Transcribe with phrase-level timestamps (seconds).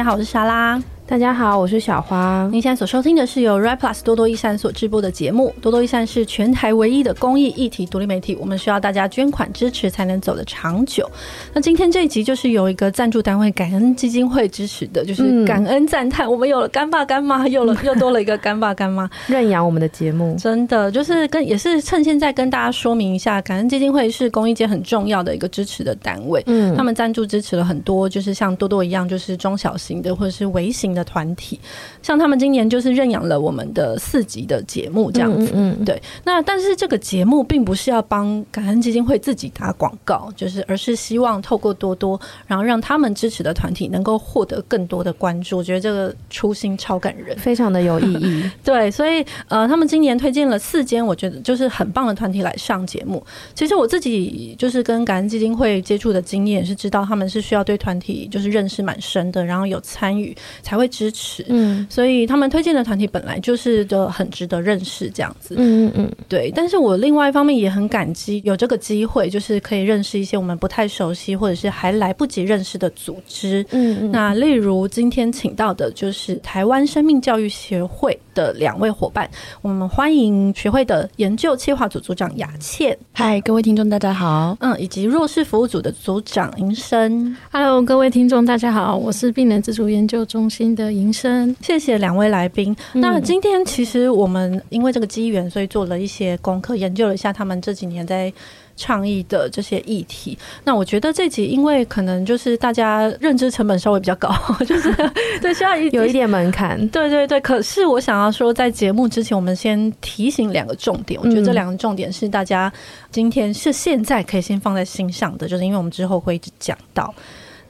[0.00, 0.82] 大家好，我是莎拉。
[1.10, 2.48] 大家好，我是小花。
[2.52, 5.52] 您现在所收听的是由 Right Plus 多多益善所制播的节目。
[5.60, 11.10] 多多益善是全台唯一的公益议题独立媒体，我们需要大家捐款支持才能走得长久。
[11.52, 20.36] 那今天这一集就是由一个赞助单位感恩基金会支持的，就是感恩赞叹，我们有了干爸干妈，有了 又多了一个干爸干妈认养我们的节目。
[20.38, 26.40] 真的就是跟也是趁现在跟大家说明一下，感恩基金会是公益界很重要的一个支持的单位。
[26.46, 31.58] 嗯，他们赞助支持了很多，就是像多多一样，就是中小型的或者是微型的团体。
[32.02, 36.00] 像他们今年就是认养了我们的四级的节目这样子，嗯，嗯，对。
[36.24, 45.58] 那但是这个节目并不是要帮感恩基金会自己打广告，就是而是希望透过多多，然后让他们支持的团体能够获得更多的关注。
[45.58, 48.50] 我觉得这个初心超感人，非常的有意义。
[48.64, 53.24] 对，所以呃，他们今年推荐了四间我觉得就是很棒的团体来上节目。
[53.54, 61.44] 其实我自己就是跟感恩基金会接触的经验是知道他们是需要对团体就是认识蛮深的，然后有参与才会支持。
[61.48, 65.54] 嗯，所以他们推荐的团体本来就是就很值得认识这样子。
[65.56, 66.52] 嗯嗯嗯，对。
[66.54, 73.64] 但是我另外一方面也很感激有这个机会，就是可以认识一些我们不太熟悉或者是还来不及认识的组织。
[73.70, 74.10] 嗯嗯。
[74.10, 79.30] 那例如今天请到的就是台湾生命教育协会的两位伙伴，
[79.62, 82.96] 我们欢迎学会的研究企划组组长雅倩。
[83.12, 84.56] 嗨，各位听众大家好。
[84.60, 87.36] 嗯，以及弱势服务组的组长银生。
[87.50, 91.54] Hello，各位听众大家好，我是病人自主研究中心的银生。
[91.60, 92.74] 谢谢两位来宾。
[92.92, 98.32] 那今天其实我们因为这个机缘，所以做了一些功课，研究了一下他们这几年在
[98.76, 100.38] 倡议的这些议题。
[100.64, 104.32] 那我觉得这集因为可能就是大家认知成本稍微比较高，
[104.64, 104.94] 就是
[105.42, 106.78] 对需要有一点门槛。
[106.88, 107.40] 对对对。
[107.40, 111.20] 可是我想要说，在节目之前，我们先提醒两个重点。
[111.22, 112.72] 我觉得这两个重点是大家
[113.10, 117.12] 今天是现在可以先放在心上的，就是因为我们之后会一直讲到。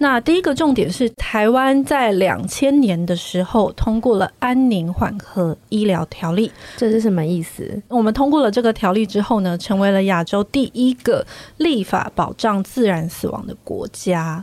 [0.02, 7.78] 那第一个重点是，台湾在两千年的时候通过了《安宁缓和医疗条例》，这是什么意思？
[7.86, 11.26] 我们通过了这个条例之后呢，成为了亚洲第一个
[11.58, 14.42] 立法保障自然死亡的国家。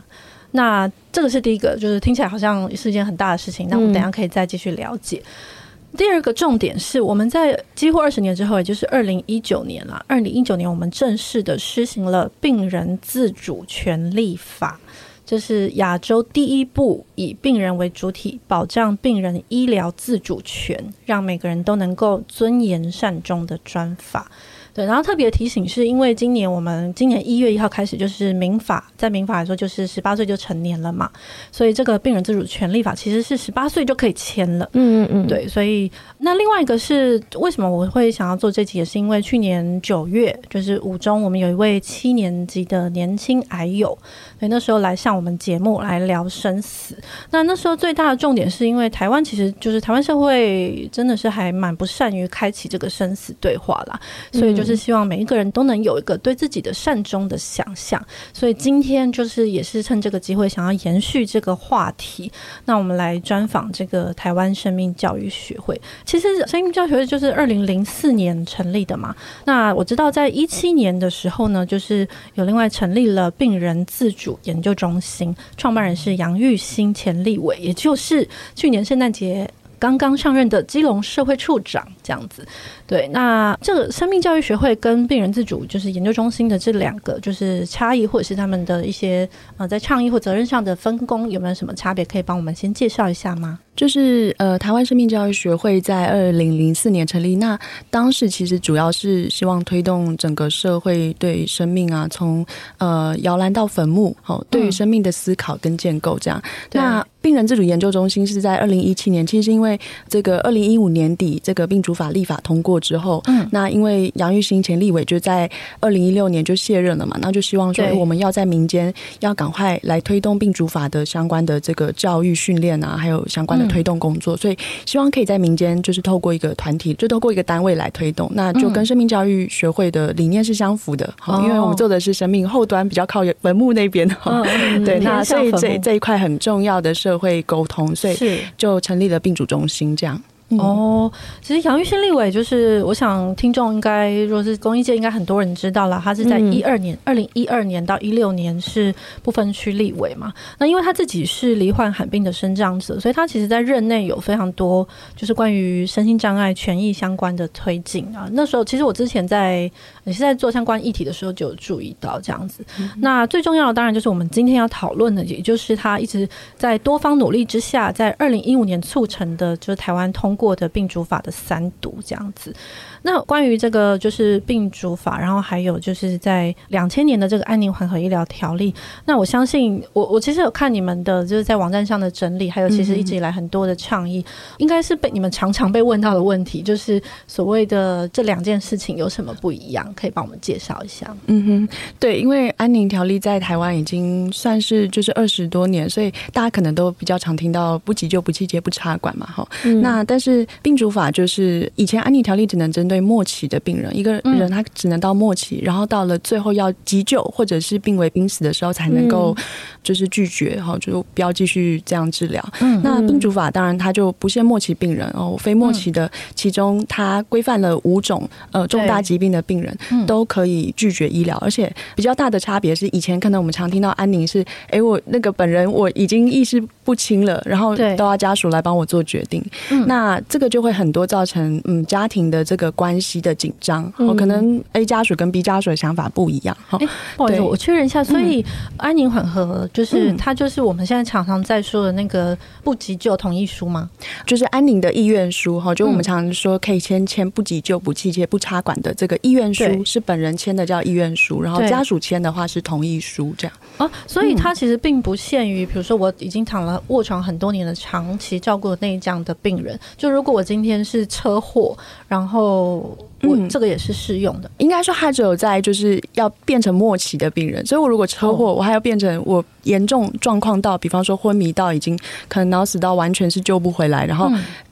[0.52, 3.66] 那这个是第一个，就是听起来好像是一件很大的事情。
[3.68, 5.20] 那我们等一下可以再继续了解。
[5.24, 5.96] 嗯。
[5.96, 10.04] 第二个重点是，我们在几乎二十年之后，也就是二零一九年了。
[10.06, 14.78] 二零一九年，我们正式的施行了病人自主权利法。
[15.28, 24.30] 这是亚洲第一部以病人为主体，保障病人医疗自主权，让每个人都能够尊严善终的专法。
[24.78, 31.10] 对，然后特别提醒，是因为今年我们今年一月一号开始就是民法，在民法来说就是十八岁就成年了嘛，
[31.50, 34.70] 所以这个病人自主权利法其实是十八岁就可以签了。
[34.74, 43.98] 嗯嗯嗯，对，所以那另外一个是为什么我会想要做这集，也是因为去年九月就是五中，我们有一位七年级的年轻癌友，
[44.38, 46.96] 对，那时候来上我们节目来聊生死。
[47.32, 53.98] 那那时候最大的重点是因为台湾其实就是台湾社会真的是还蛮不善于开启这个生死对话啦，
[54.30, 54.67] 所以就是。
[54.68, 62.30] 是希望每一个人都能有一个对自己的善终的想象，所以今天就是也是趁这个机会，想要延续这个话题。
[62.66, 65.80] 那我们来专访这个台湾生命教育学会。
[66.04, 69.16] 其实生命教育学会就是二零零四年成立的嘛。
[69.44, 79.48] 那我知道在一七年的时候呢，就是有另外成立了病人自主研究中心，创办人是杨玉兴前立委，也就是去年圣诞节
[79.78, 82.46] 刚刚上任的基隆社会处长这样子。
[82.88, 89.28] 对，那这个生命教育学会跟病人自主就是研究中心的这两个就是差异，或者是他们的一些
[89.58, 92.02] 呃在倡议或责任上的分工有没有什么差别？
[92.06, 93.58] 可以帮我们先介绍一下吗？
[93.76, 97.56] 就是呃，台湾生命教育学会在二零零四年成立，那
[97.90, 102.44] 当时其实主要是希望推动整个社会对生命啊，从
[102.78, 106.42] 呃摇篮到坟墓，哦，对于生命的思考跟建构这样。
[106.42, 112.77] 嗯、那病人自主研究中心是在二零一七年，其实是因为这个二零一五年底这个病主法立法通过。
[112.80, 115.48] 之后，嗯，那因为杨玉兴前立委就在
[115.80, 134.08] 二零一六年就卸任了嘛，那就希望说我们要在民间要赶快来推动病主法的相关的这个教育训练啊，还有相关的推动工作，所以希望可以在民间就是透过一个团体，就透过一个单位来推动，那就跟生命教育学会的理念是相符的，好，因为我们做的是生命后端比较靠坟墓那边，
[134.84, 140.20] 对，那所以这这一块很重要的社会沟通，所以就成立了病主中心这样。
[140.50, 141.12] 嗯、哦，
[141.42, 150.32] 其实杨玉兴立委就是，我想听众应该，如果是公益界，应该很多人知道了，他是在一二年，二零一二年到一六年是不分区立委嘛。
[150.58, 158.26] 那因为他自己是罹患罕病的身障者，所以他其实在任内有非常多就是关于身心障碍权益相关的推进啊。
[158.32, 159.70] 那时候其实我之前在
[160.04, 162.64] 也是在做相关议题的时候就有注意到这样子。
[162.80, 172.54] 嗯、那最重要的当然就是我们今天要讨论的，也就是他一直在多方努力之下，在二零一五年促成的，就是台湾通过的病主法的三读这样子。
[173.02, 178.74] 那关于这个就是病主法，然后还有就是在两千年的这个安宁缓和医疗条例。
[179.04, 189.92] 那我相信我我其实有看你们的就是在网站上的整理，还有其实一直以来很多的倡议，嗯、应该是被你们常常被问到的问题，就是所谓的这两件事情有什么不一样？
[189.94, 191.14] 可以帮我们介绍一下？
[191.26, 191.68] 嗯哼，
[192.00, 199.46] 对，因为安宁条例在台湾已经算是就是二十多年，所以大家可能都比较常听到不急救、不气切、不插管嘛，哈。
[199.64, 209.36] 嗯、那但是病主法就是以前安宁条例只能针对末期的病人，一个人他只能到末期，然后到了最后要急救或者是病危濒死的时候才能够
[209.82, 212.42] 就是拒绝，哈，就不要继续这样治疗。
[212.60, 219.76] 嗯，那病主法当然它就不限末期病人哦，非末期的，其中它规范了五种呃重大疾病的病人
[220.06, 229.44] 都可以拒绝医疗，而且比较大的差别是，以前可能我们常听到安宁是，哎，我那个本人我已经意识不清了，然后都要家属来帮我做决定。
[229.70, 236.56] 嗯，那这个就会很多造成嗯家庭的这个关系的紧张，哦，可能 A 家属跟 B 家属的想法不一样。
[236.68, 236.78] 哈，
[237.16, 238.44] 不好意思，我确认一下，所以
[238.76, 243.90] 安宁缓和就是它就是我们现在常常在说的那个不急救同意书吗？
[244.24, 253.56] 就是安宁的意愿书哈，就我们常常说可以签签不急救、不气切、不插管的这个意愿书，是本人签的叫意愿书，然后家属签的话是同意书，这样。
[253.78, 261.76] 哦，所以它其实并不限于，比如说我已经躺了卧床很多年的长期照顾内这样的病人，就如果我今天是车祸，
[262.08, 264.50] 然后我这个也是适用的。
[264.58, 274.30] 应该说，他只有在就是要变成末期的病人，所以我如果车祸，我还要变成我严重状况到，比方说昏迷到已经可能脑死到完全是救不回来，然后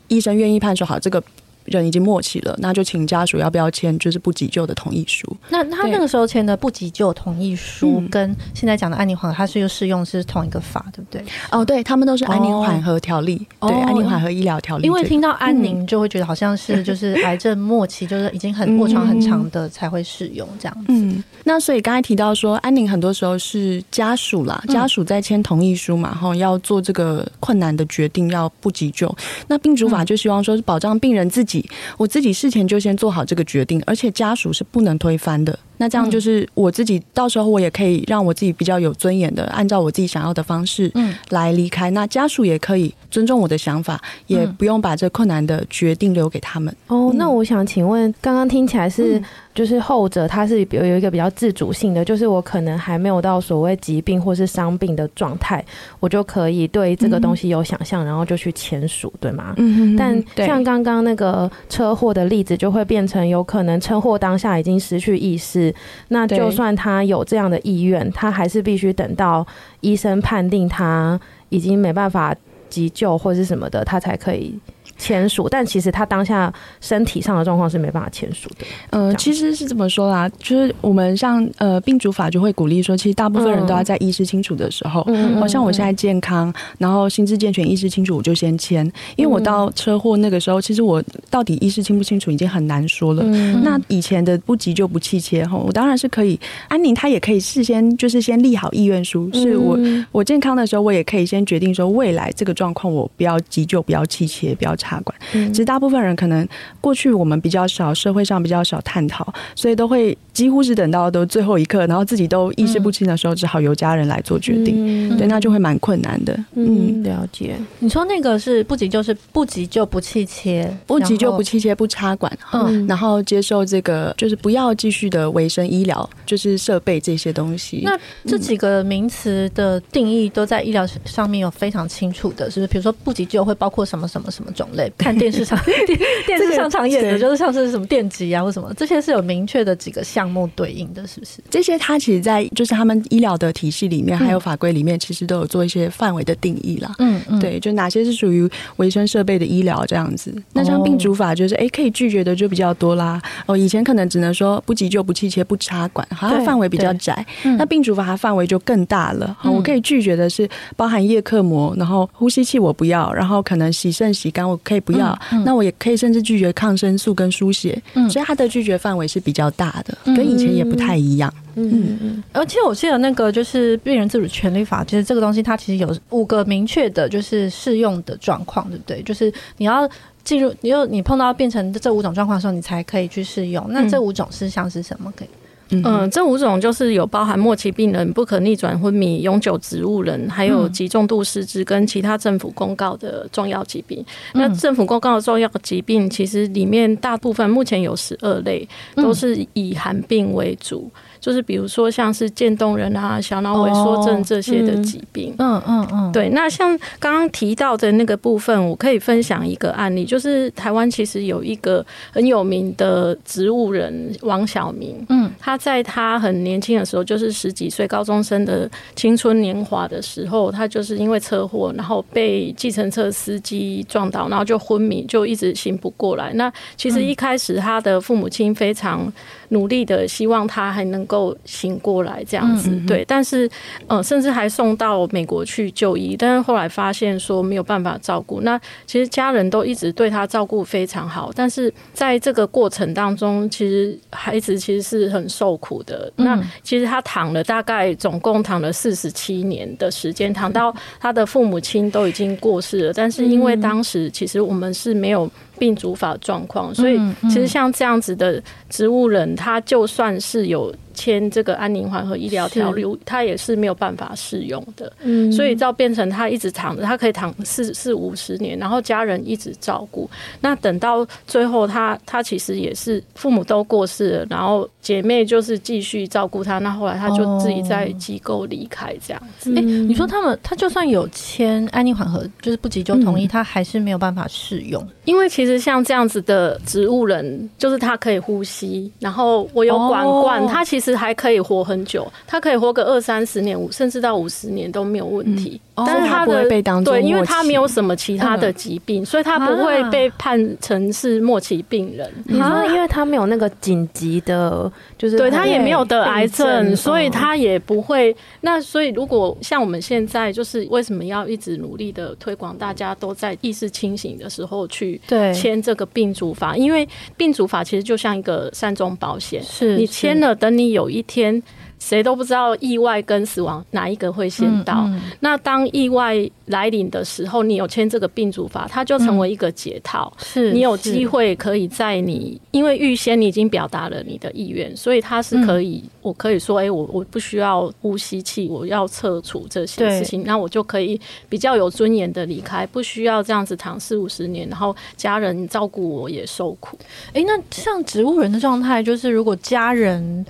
[0.08, 1.22] 医生愿意判说好这个。
[1.66, 5.36] 人已经末期了，那就请家属要不要签就是不急救的同意书？
[5.48, 11.24] 那他那个时候签的不急救同意书，跟现在讲的安宁缓和，它是又适用是同一个法，对不对？
[11.50, 14.86] 哦，对，他们都是安宁缓和条例，哦、对，安宁缓和医疗条例。
[14.86, 20.84] 因为听到安宁，就会觉得好像是就是癌症末期，就是已经很卧床很长的才会适用这样子。
[20.88, 29.12] 嗯，那所以刚才提到说，安宁很多时候是家属啦，家属在签同意书嘛，然后要做这个困难的决定，要不急救。
[29.48, 31.55] 那病主法就希望说是保障病人自己。
[31.96, 35.58] 我自己事前就先做好这个决定，而且家属是不能推翻的。
[35.78, 41.90] 那这样就是我自己，到时候我也可以让我自己比较有尊严的，按照我自己想要的方式，嗯，来离开。
[41.90, 46.74] 那家属也可以尊重我的想法，也不用把这困难的决定留给他们。
[46.86, 49.22] 哦，那我想请问，刚刚听起来是
[49.54, 55.64] 就是后者，他是有有一个比较自主性的，就是我可能还没有到所谓疾病或是伤病的状态，
[56.00, 59.54] 我就可以对这个东西有想象，然后就去签署，对吗？
[59.56, 59.96] 嗯嗯。
[59.96, 65.65] 但像刚刚那个车祸的例子，就会变成有可能车祸当下已经失去意识。
[66.08, 69.46] 那就算他有这样的意愿，他还是必须等到
[69.80, 71.18] 医生判定他
[71.48, 72.34] 已经没办法
[72.68, 74.58] 急救或是什么的，他才可以。
[74.98, 78.66] 签署，但其实他当下身体上的状况是没办法签署的。
[78.90, 93.22] 呃，其实是这么说啦，就是我们像呃病主法就会鼓励说，其实大部分人都要在意识清楚的时候，嗯，好像我现在健康，然后心智健全、意识清楚，我就先签，因为我到车祸那个时候，其实我到底意识清不清楚已经很难说了。
[93.26, 96.38] 嗯，那以前的不急救不气切哈，我当然是可以，
[96.68, 99.78] 安宁他也可以事先就是先立好意愿书，是我
[100.10, 104.74] 我健康的时候，我也可以先决定说未来这个状况我不要急救，不要气切，不要。
[104.86, 106.46] 插管，其实大部分人可能
[106.80, 109.26] 过去我们比较少，社会上比较少探讨，
[109.56, 114.74] 所以都会几乎是等到都最后一刻，然后自己都意识不清的时候，只好由家人来做决定。
[114.76, 116.38] 嗯、对，那就会蛮困难的。
[116.54, 117.56] 嗯，了解。
[117.80, 127.80] 你说那个是不急就，是不急救不气切，不急救不气切不插管，嗯，然后接受这个就是不要继续的维生医疗，就是设备这些东西。
[127.82, 132.66] 那这几个名词的定义都在医疗上面有非常清楚的，是不是？
[132.68, 134.92] 比如说不急救会包括什么什么什么种类？
[134.96, 141.38] 看电视上 电电视上常演的，就是像是什么电击啊或什么，这些是有明确的几个项目对应的，是不是？
[141.50, 146.94] 这些它其实，在就是他们医疗的体系里面，还有法规里面，其实都有做一些范围的定义啦。
[146.98, 150.32] 嗯嗯，对，就哪些是属于维生设备的医疗这样子。
[150.52, 153.20] 那像病主法，就是哎可以拒绝的就比较多啦。
[153.46, 157.24] 哦，以前可能只能说不急救、不气切、不插管，好像范围比较窄。
[157.58, 159.34] 那病主法它范围就更大了。
[159.38, 164.58] 好，我可以拒绝的是包含叶克膜，然后呼吸器我不要，然后可能洗肾、洗肝我。
[164.66, 165.16] 可以不要。
[165.44, 171.32] 那我也可以甚至拒绝抗生素跟输血，嗯、所以他的拒绝范围是比较大的，嗯、跟以前也不太一样。
[171.54, 172.24] 嗯嗯嗯。
[172.32, 179.00] 而且我记得那个就是病人自主权利法，其实这个东西它其实有五个明确的，就是适用的状况，对不对？
[179.02, 179.88] 就是你要
[180.24, 183.64] 进入，你又你碰到变成这五种状况的时候，你才可以去适用。
[183.70, 185.12] 那这五种事项是什么？
[185.16, 185.28] 可以？
[185.70, 194.04] 嗯，呃、这五种就是有包含末期病人、不可逆转昏迷、永久植物人，还有极重度失智跟其他政府公告的重要疾病。
[194.34, 200.90] 嗯、那政府公告的重要疾病，其实里面大部分目前有十二类，都是以寒病为主。
[201.26, 206.28] 就是比如说像是渐冻人啊、小脑萎缩症这些的疾病，嗯嗯嗯，对。
[206.28, 226.32] 那像刚刚提到的那个部分，我可以分享一个案例，就是台湾其实有一个很有名的植物人王小明，嗯，他在他很年轻的时候，就是十几岁高中生的青春年华的时候，他就是因为车祸，然后被计程车司机撞到，然后就昏迷，就一直醒不过来。
[226.34, 229.12] 那其实一开始他的父母亲非常
[229.48, 233.48] 努力的希望他还能够醒过来这样子，对，但是
[233.86, 238.40] 呃，甚至还送到美国去就医，但是后来发现说没有办法照顾。
[238.40, 246.12] 那其实家人都一直对他照顾非常好，但是在这个过程当中，其实孩子其实是很受苦的。
[246.16, 255.30] 那其实他躺了大概总共躺了四十七年的时间，躺到他的父母亲都已经过世了，但是因为当时其实我们是没有。
[255.58, 264.92] 病主法状况，所以其实像这样子的植物人，他就算是有签这个安宁缓和医疗条例，他也是没有办法适用的。
[265.02, 270.10] 嗯，所以到变成他一直躺着，他可以躺四四五十年，然后家人一直照顾。
[270.40, 276.58] 那等到最后他，他他其实也是父母都过世了，然后姐妹就是继续照顾他。
[276.58, 279.50] 那后来他就自己在机构离开这样子。
[279.52, 285.56] 哎、嗯欸，你说他们他就算有签安宁缓和，就是不急救同意，他还是没有办法适用，因为其实。
[285.66, 295.60] 像这样子的植物人，就是他可以呼吸，然后我有管灌，他其实还可以活很久，他可以活个二三十年，五甚至到五十年都没有问题。
[295.74, 302.10] 但是他的被当对，因为他没有什么其他的疾病，所以他不会被判成是末期病人。
[302.24, 308.16] 你说，因为他没有那个紧急的，就是对他也没有得癌症，所以他也不会。
[308.40, 315.32] 那所以如果像我们现在，就是为什么要一直努力的推广，大家都在意识清醒的时候去对。
[315.34, 316.88] 签这个病主法，因为
[317.18, 321.42] 病主法其实就像一个善终保险，是你签了，等你有一天。
[321.78, 324.84] 谁都不知道意外跟死亡哪一个会先到。
[324.86, 326.16] 嗯嗯、那当意外
[326.46, 330.10] 来临的时候，你有签这个病主法，它就成为一个解套。
[330.16, 346.78] 嗯、是你有机会可以在你，因为预先你已经表达了你的意愿，所以它是可以，嗯、我可以说，哎、欸，我我不需要呼吸器，我要撤除这些事情，那我就可以比较有尊严的离开，不需要这样子躺四五十年，然后家人照顾我也受苦。
[347.08, 350.24] 哎、欸，那像植物人的状态，就是如果家人。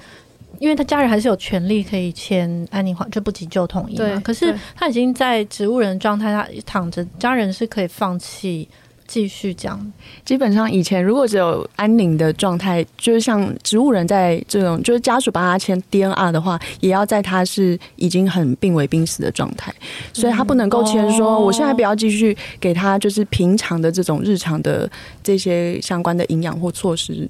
[0.59, 4.05] 因为他家人还是有权利可以签安宁缓，就不急救同意嘛。
[4.05, 8.69] 对可是他已经在植物人状态，他躺着，家人是可以放弃
[9.07, 9.93] 继续这样。
[10.25, 19.73] 基本上以前如果只有安宁的状态，就是像植物人在这种，就是家属帮他签 DNR 的话，也要在他是已经很病危濒死的状态，
[20.13, 24.91] 所以他不能够签说我现在不要继续给他就是平常的这种日常的
[25.23, 27.29] 这些相关的营养或措施。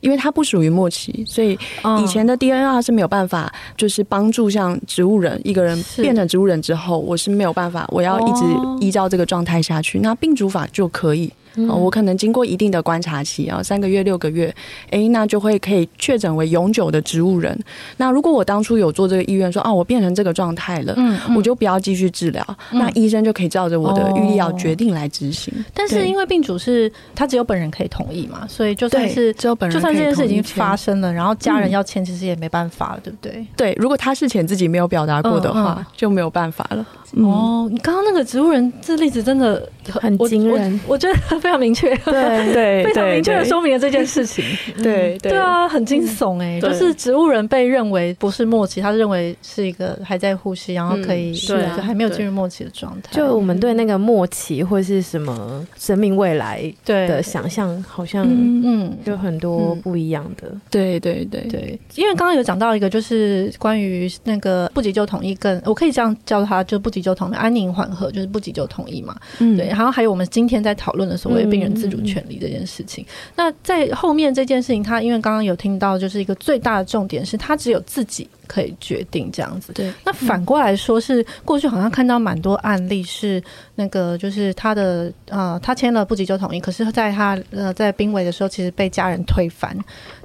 [0.00, 1.58] 因为它不属于末期，所以
[2.02, 8.44] 以前的 DNR 是没有办法，就是帮助像植物人一个人变成植物人之后，我是没有办法，我要一直
[8.80, 11.32] 依照这个状态下去，那病主法就可以。
[11.66, 14.54] 我可能经过一定的观察期啊，三个月、六个月，
[14.90, 17.58] 哎，那就会可以确诊为永久的植物人。
[17.96, 25.52] 那如果我当初有做这个意愿，说啊，我变成这个状态了，嗯，我就不要继续治疗，那医生就可以照着我的预立药决定来执行。
[25.72, 33.46] 但是因为病主是他只有本人可以同意嘛，所以就算是只有本人，就算这件事已经发生了，然后家人要签，其实也没办法了，对不对？
[33.56, 36.86] 对，如果他事前自己没有表达过的话，就没有办法了。
[37.16, 41.18] 哦，你刚刚那个植物人这例子真的很惊人，我觉得。
[41.48, 44.44] 非常明确，对 对，非常明确的说明了这件事情。
[44.82, 53.08] 对对啊，很惊悚哎，就是植物人被认为不是末期，他认为是一个还在呼吸，然后可以对，还没有进入末期的状态。
[53.12, 60.52] 就我们对那个末期或是什么生命未来的想象，好像嗯，有很多不一样的。
[60.68, 69.16] 对对对对，因为刚刚有讲到一个，就是关于那个不急救统一，跟我可以这样叫他，就不急救同意，安宁缓和就是不急救统一嘛。
[69.38, 69.66] 嗯，对。
[69.68, 73.04] 然后还有我们今天在讨论的所所谓病人自主权利这件事情。
[73.34, 79.72] 那在后面这件事情，他因为刚刚有听到，就是一个最大的重点是他只有自己可以决定这样子。
[79.72, 79.92] 对。
[80.04, 83.42] 那反过来说，是过去好像看到蛮多案例是
[83.74, 89.76] 那个，就是他的呃，他签了不急救同意，可是在他呃在濒危的时候，其实被家人推翻。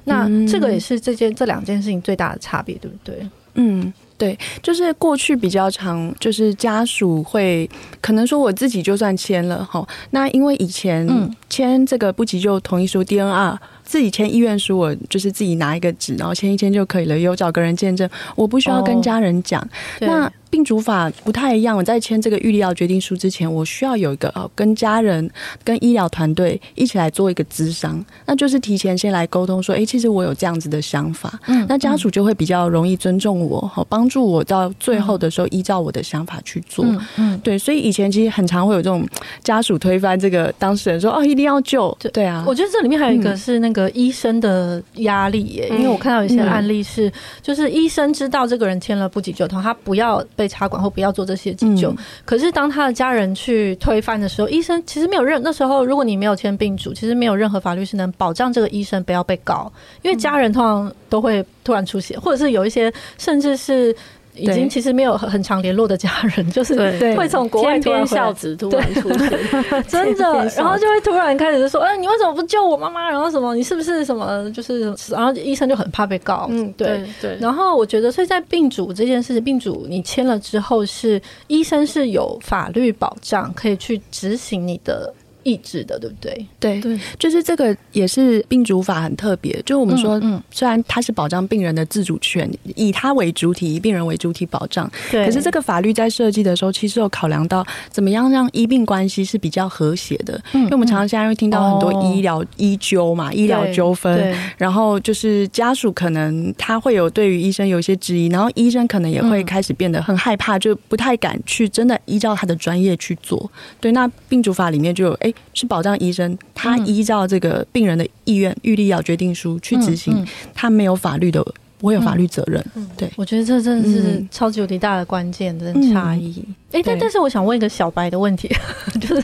[0.04, 3.26] 那这个也是这件这两件事情最大的差别，对不对？
[3.54, 3.92] 嗯。
[4.16, 7.68] 对，就是过去比较常，就是家属会
[8.00, 11.06] 可能说我自己就算签了哈，那因为以前
[11.50, 13.58] 签这个不急救同意书 DNR。
[13.86, 17.18] 自己签意愿书，我就是自己拿一个纸，然后签一签就可以了。
[17.18, 19.60] 有找个人见证，我不需要跟家人讲。
[20.00, 25.28] Oh, 那病主法不太一样，我在签这个预立医疗决定书之前，我需要有一个哦，跟家人、
[25.64, 31.40] 跟医疗团队一起来做一个咨商，那就是提前先来沟通说，哎，其实我有这样子的想法。
[31.48, 36.84] 嗯，那家属就会比较容易尊重我，好帮助我到最后的时候依照我的想法去做。
[36.84, 39.04] 嗯，嗯对，所以以前其实很常会有这种
[39.42, 41.92] 家属推翻这个当事人说，哦，一定要救。
[42.12, 43.90] 对啊，我觉得这里面还有一个是那个。
[43.94, 51.94] 医生的压力耶，因为我看到有些案例是，就是医生知道这个人签了不急救通，他不要被插管或不要做这些急救。
[52.24, 59.72] 可是当他的家人去推翻的时候，医生其实没有任那时候，如果你没有签病主，其实没有任何法律是能保障这个医生不要被告，
[60.02, 63.94] 因为家人通常都会突然出血，或者是有一些甚至是。
[64.36, 66.74] 已经其实没有很常联络的家人，就是
[67.16, 69.30] 会从国外天孝子突然出现，
[69.88, 73.08] 真的，然后就会突然开始说：“哎，你为什么不救我妈妈？
[73.10, 73.54] 然后什么？
[73.54, 74.50] 你是不是什么？
[74.52, 77.36] 就是，然后医生就很怕被告。”嗯，对对。
[77.40, 85.12] 然后我觉得，所以在病主这件事情，病主你签了之后，是医生是有法律保障，可以去执行你的。
[85.44, 86.46] 意志的，对不对？
[86.58, 89.62] 对对，就是这个也是病主法很特别。
[89.64, 95.24] 就我们说，嗯，虽然它是保障病人的自主权，以他为主体，以病人为主体保障，对。
[95.26, 100.40] 可是这个法律在设计的时候，其实有考量到怎么样让医病关系是比较和谐的。
[100.52, 113.50] 嗯，因为我们常常现在会听到很多医疗医纠嘛，医疗纠纷，然后就是家属可能他会有对于医生有一些质疑，然后医生可能也会开始变得很害怕，就不太敢去真的依照他的专业去做。
[113.78, 115.33] 对，那病主法里面就有哎。
[115.52, 121.42] 是保障医生，他依照这个病人的意愿、预立药决定书去执行，他没有法律的，
[121.78, 122.64] 不会有法律责任。
[122.96, 126.44] 对，我觉得这真的是超级无敌大的关键的差异。
[126.72, 128.48] 哎，但但是我想问一个小白的问题，
[129.00, 129.22] 就是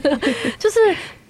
[0.59, 0.79] 就是。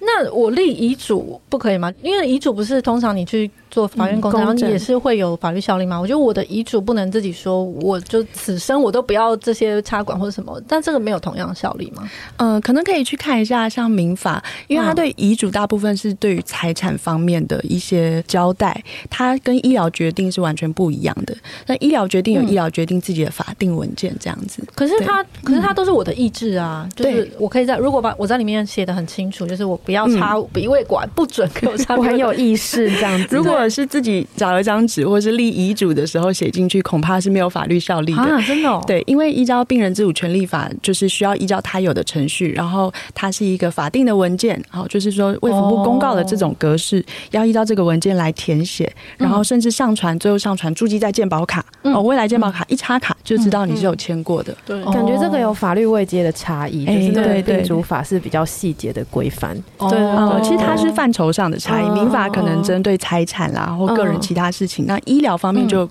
[0.03, 1.93] 那我立遗嘱不可以吗？
[2.01, 5.99] 因为遗嘱不是通常你去做法院公证，然后也是会有法律效力吗？
[5.99, 12.09] 我觉得我的遗嘱不能自己说，我就此生我都不要这些插管或者什么，但这个没有同样的效力吗？
[12.37, 21.35] 嗯、呃，可能可以去看一下像民法，因为它对遗嘱大部分是对于财产方面的一些交代，它跟医疗决定是完全不一样的。
[21.67, 29.77] 那医疗决定有医疗决定自己的法定文件这样子，可是它可是它都是我的意志啊，就是我可以在如果把我在里面写的很清楚，就是我。
[29.83, 31.95] 不要插鼻胃管，不准给我插。
[31.95, 33.27] 我很有意识这样子。
[33.35, 38.21] 如果是自己找了张纸，或是立遗嘱的时候写进去，恐怕是没有法律效力的。
[38.21, 38.83] 啊，真的哦？
[38.87, 51.63] 对，因为依照《病人自主权利法》，就是需要依照他有的程序，然后它是一个法定的文件，好，就是说卫福部公告的这种格式，要依照这个文件来填写，然后甚至上传，最后上传注记在健保卡。
[51.83, 54.55] 哦，未来健保卡一插卡就知道你是有签过的。
[54.65, 59.55] 对，感觉这个有法律位阶的差异，就是对病主法是比较细节的规范。
[59.77, 61.91] 对，其实它是范畴上的差异。
[61.91, 65.89] 民法可能针对财产啦，或个人其他事情，那医疗方面就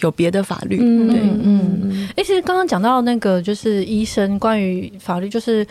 [0.00, 0.78] 有别的法律。
[0.80, 5.66] 嗯，对，嗯，哎，其实刚刚讲到那个，就是医生关于法律，就是，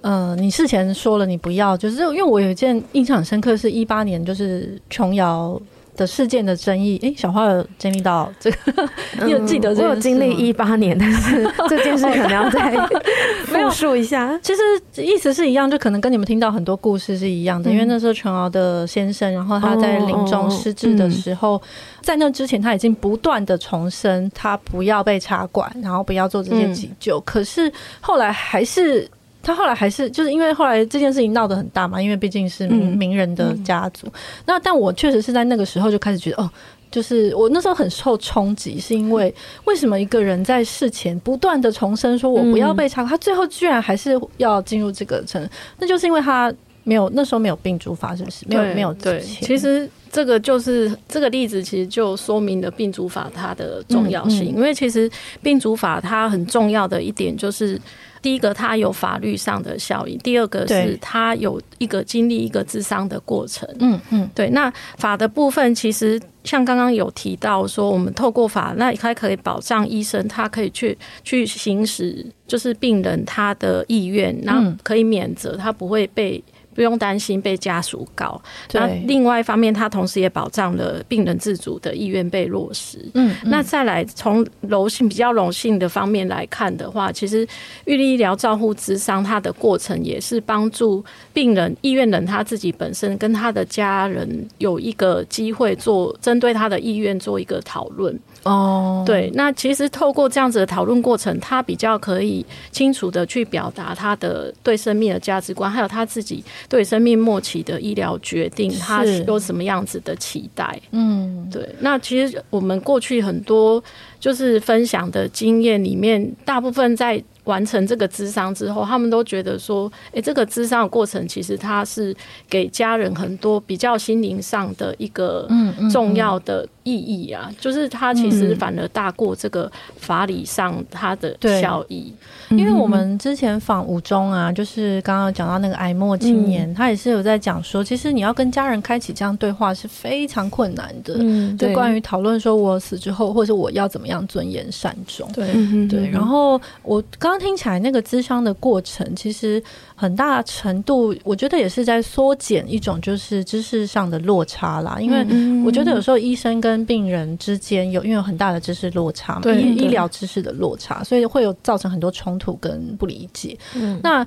[0.00, 5.60] 呃，你事前说了你不要，就是因为我有一件印象很深刻，是一八年，就是琼瑶。
[5.96, 8.88] 的事件的争议，哎、欸，小花有经历到这个，
[9.24, 9.88] 你有记得这个？
[9.88, 12.74] 我有经历一八年，但是这件事可能要再
[13.46, 14.38] 复述一下。
[14.42, 17.70] 其实意思是一样，就可能跟你们听到很多故事是一样的。
[17.70, 21.68] 嗯、因为那时候琼瑶的先生，然后他在临终失智的时候，哦嗯、
[22.02, 27.18] 在那之前他已经不断的重申，他不要被插管，然后不要做这些急救。
[27.18, 29.08] 嗯、可是后来还是。
[29.44, 34.08] 他后来还是就是因为后来这件事情闹得很大嘛，因为毕竟是名名人的家族。
[34.46, 36.50] 那但我确实是在那个时候就开始觉得，哦，
[36.90, 39.32] 就是我那时候很受冲击，是因为
[39.64, 45.46] 为什么一个人在事前不断的重申说我不要被查，嗯、他最后居然还是要进入这个城，
[45.78, 46.52] 那就是因为他
[46.82, 48.46] 没有那时候没有病主法，是不是？
[48.48, 49.20] 没有没有对。
[49.20, 55.10] 其实这个就是这个例子，其实就说明了病主法它的重要性，嗯嗯、因为其实
[55.42, 57.80] 病主法它很重要的一点就是。
[58.24, 63.68] 第一个，它有法律上的效应；第二个是它有一个经历一个咨商的过程。
[63.80, 64.48] 嗯嗯，对。
[64.48, 76.42] 那法的部分，其实像刚刚有提到说，我们透过法，那它可以保障医生，他可以去去行使，就是病人他的意愿，然后可以免责，他不会被
[76.74, 78.40] 不用担心被家属告。
[78.72, 82.98] 那另外一方面，它同时也保障了病人自主的意愿被落实。
[83.14, 87.46] 嗯，那再来从柔性比较柔性的方面来看的话，其实
[87.84, 98.18] 预立医疗照护之商它的过程也是帮助病人、意愿人他自己本身跟他的家人有一个机会做针对他的意愿做一个讨论。
[98.44, 110.78] 哦，对，那其实透过这样子的讨论过程，他比较可以清楚的去表达他的对生命的价值观，还有他自己对生命末期的医疗决定，他有什么样子的期待。
[110.90, 111.66] 嗯，对。
[111.80, 113.82] 那其实我们过去很多
[114.24, 117.22] 就是分享的经验里面，大部分在。
[117.44, 122.16] 完成这个咨商之后，他们都觉得说，诶，这个咨商的过程其实它是
[122.48, 125.46] 给家人很多比较心灵上的一个
[125.92, 132.10] 重要的意义啊，就是它其实反而大过这个法理上它的效益。
[132.48, 141.14] 因为我们之前访吴中啊，就是刚刚讲到那个癌末青年，他也是有在讲说，其实你要跟家人开启这样对话是非常困难的。
[141.18, 145.30] 嗯，就关于讨论说我死之后，或者我要怎么样尊严善终。
[145.34, 145.46] 对
[145.88, 147.34] 对，然后我刚。
[147.34, 149.60] 刚听起来，那个咨商的过程，其实
[149.96, 155.00] 很大程度，我觉得也是在缩减一种就是知识上的落差啦。
[155.00, 155.26] 因为
[155.66, 163.58] 我觉得有时候医生跟病人之间有因为有很大的知识落差嘛，对医医疗知识的落差，所以会有造成很多冲突跟不理解。
[163.74, 164.24] 嗯，那。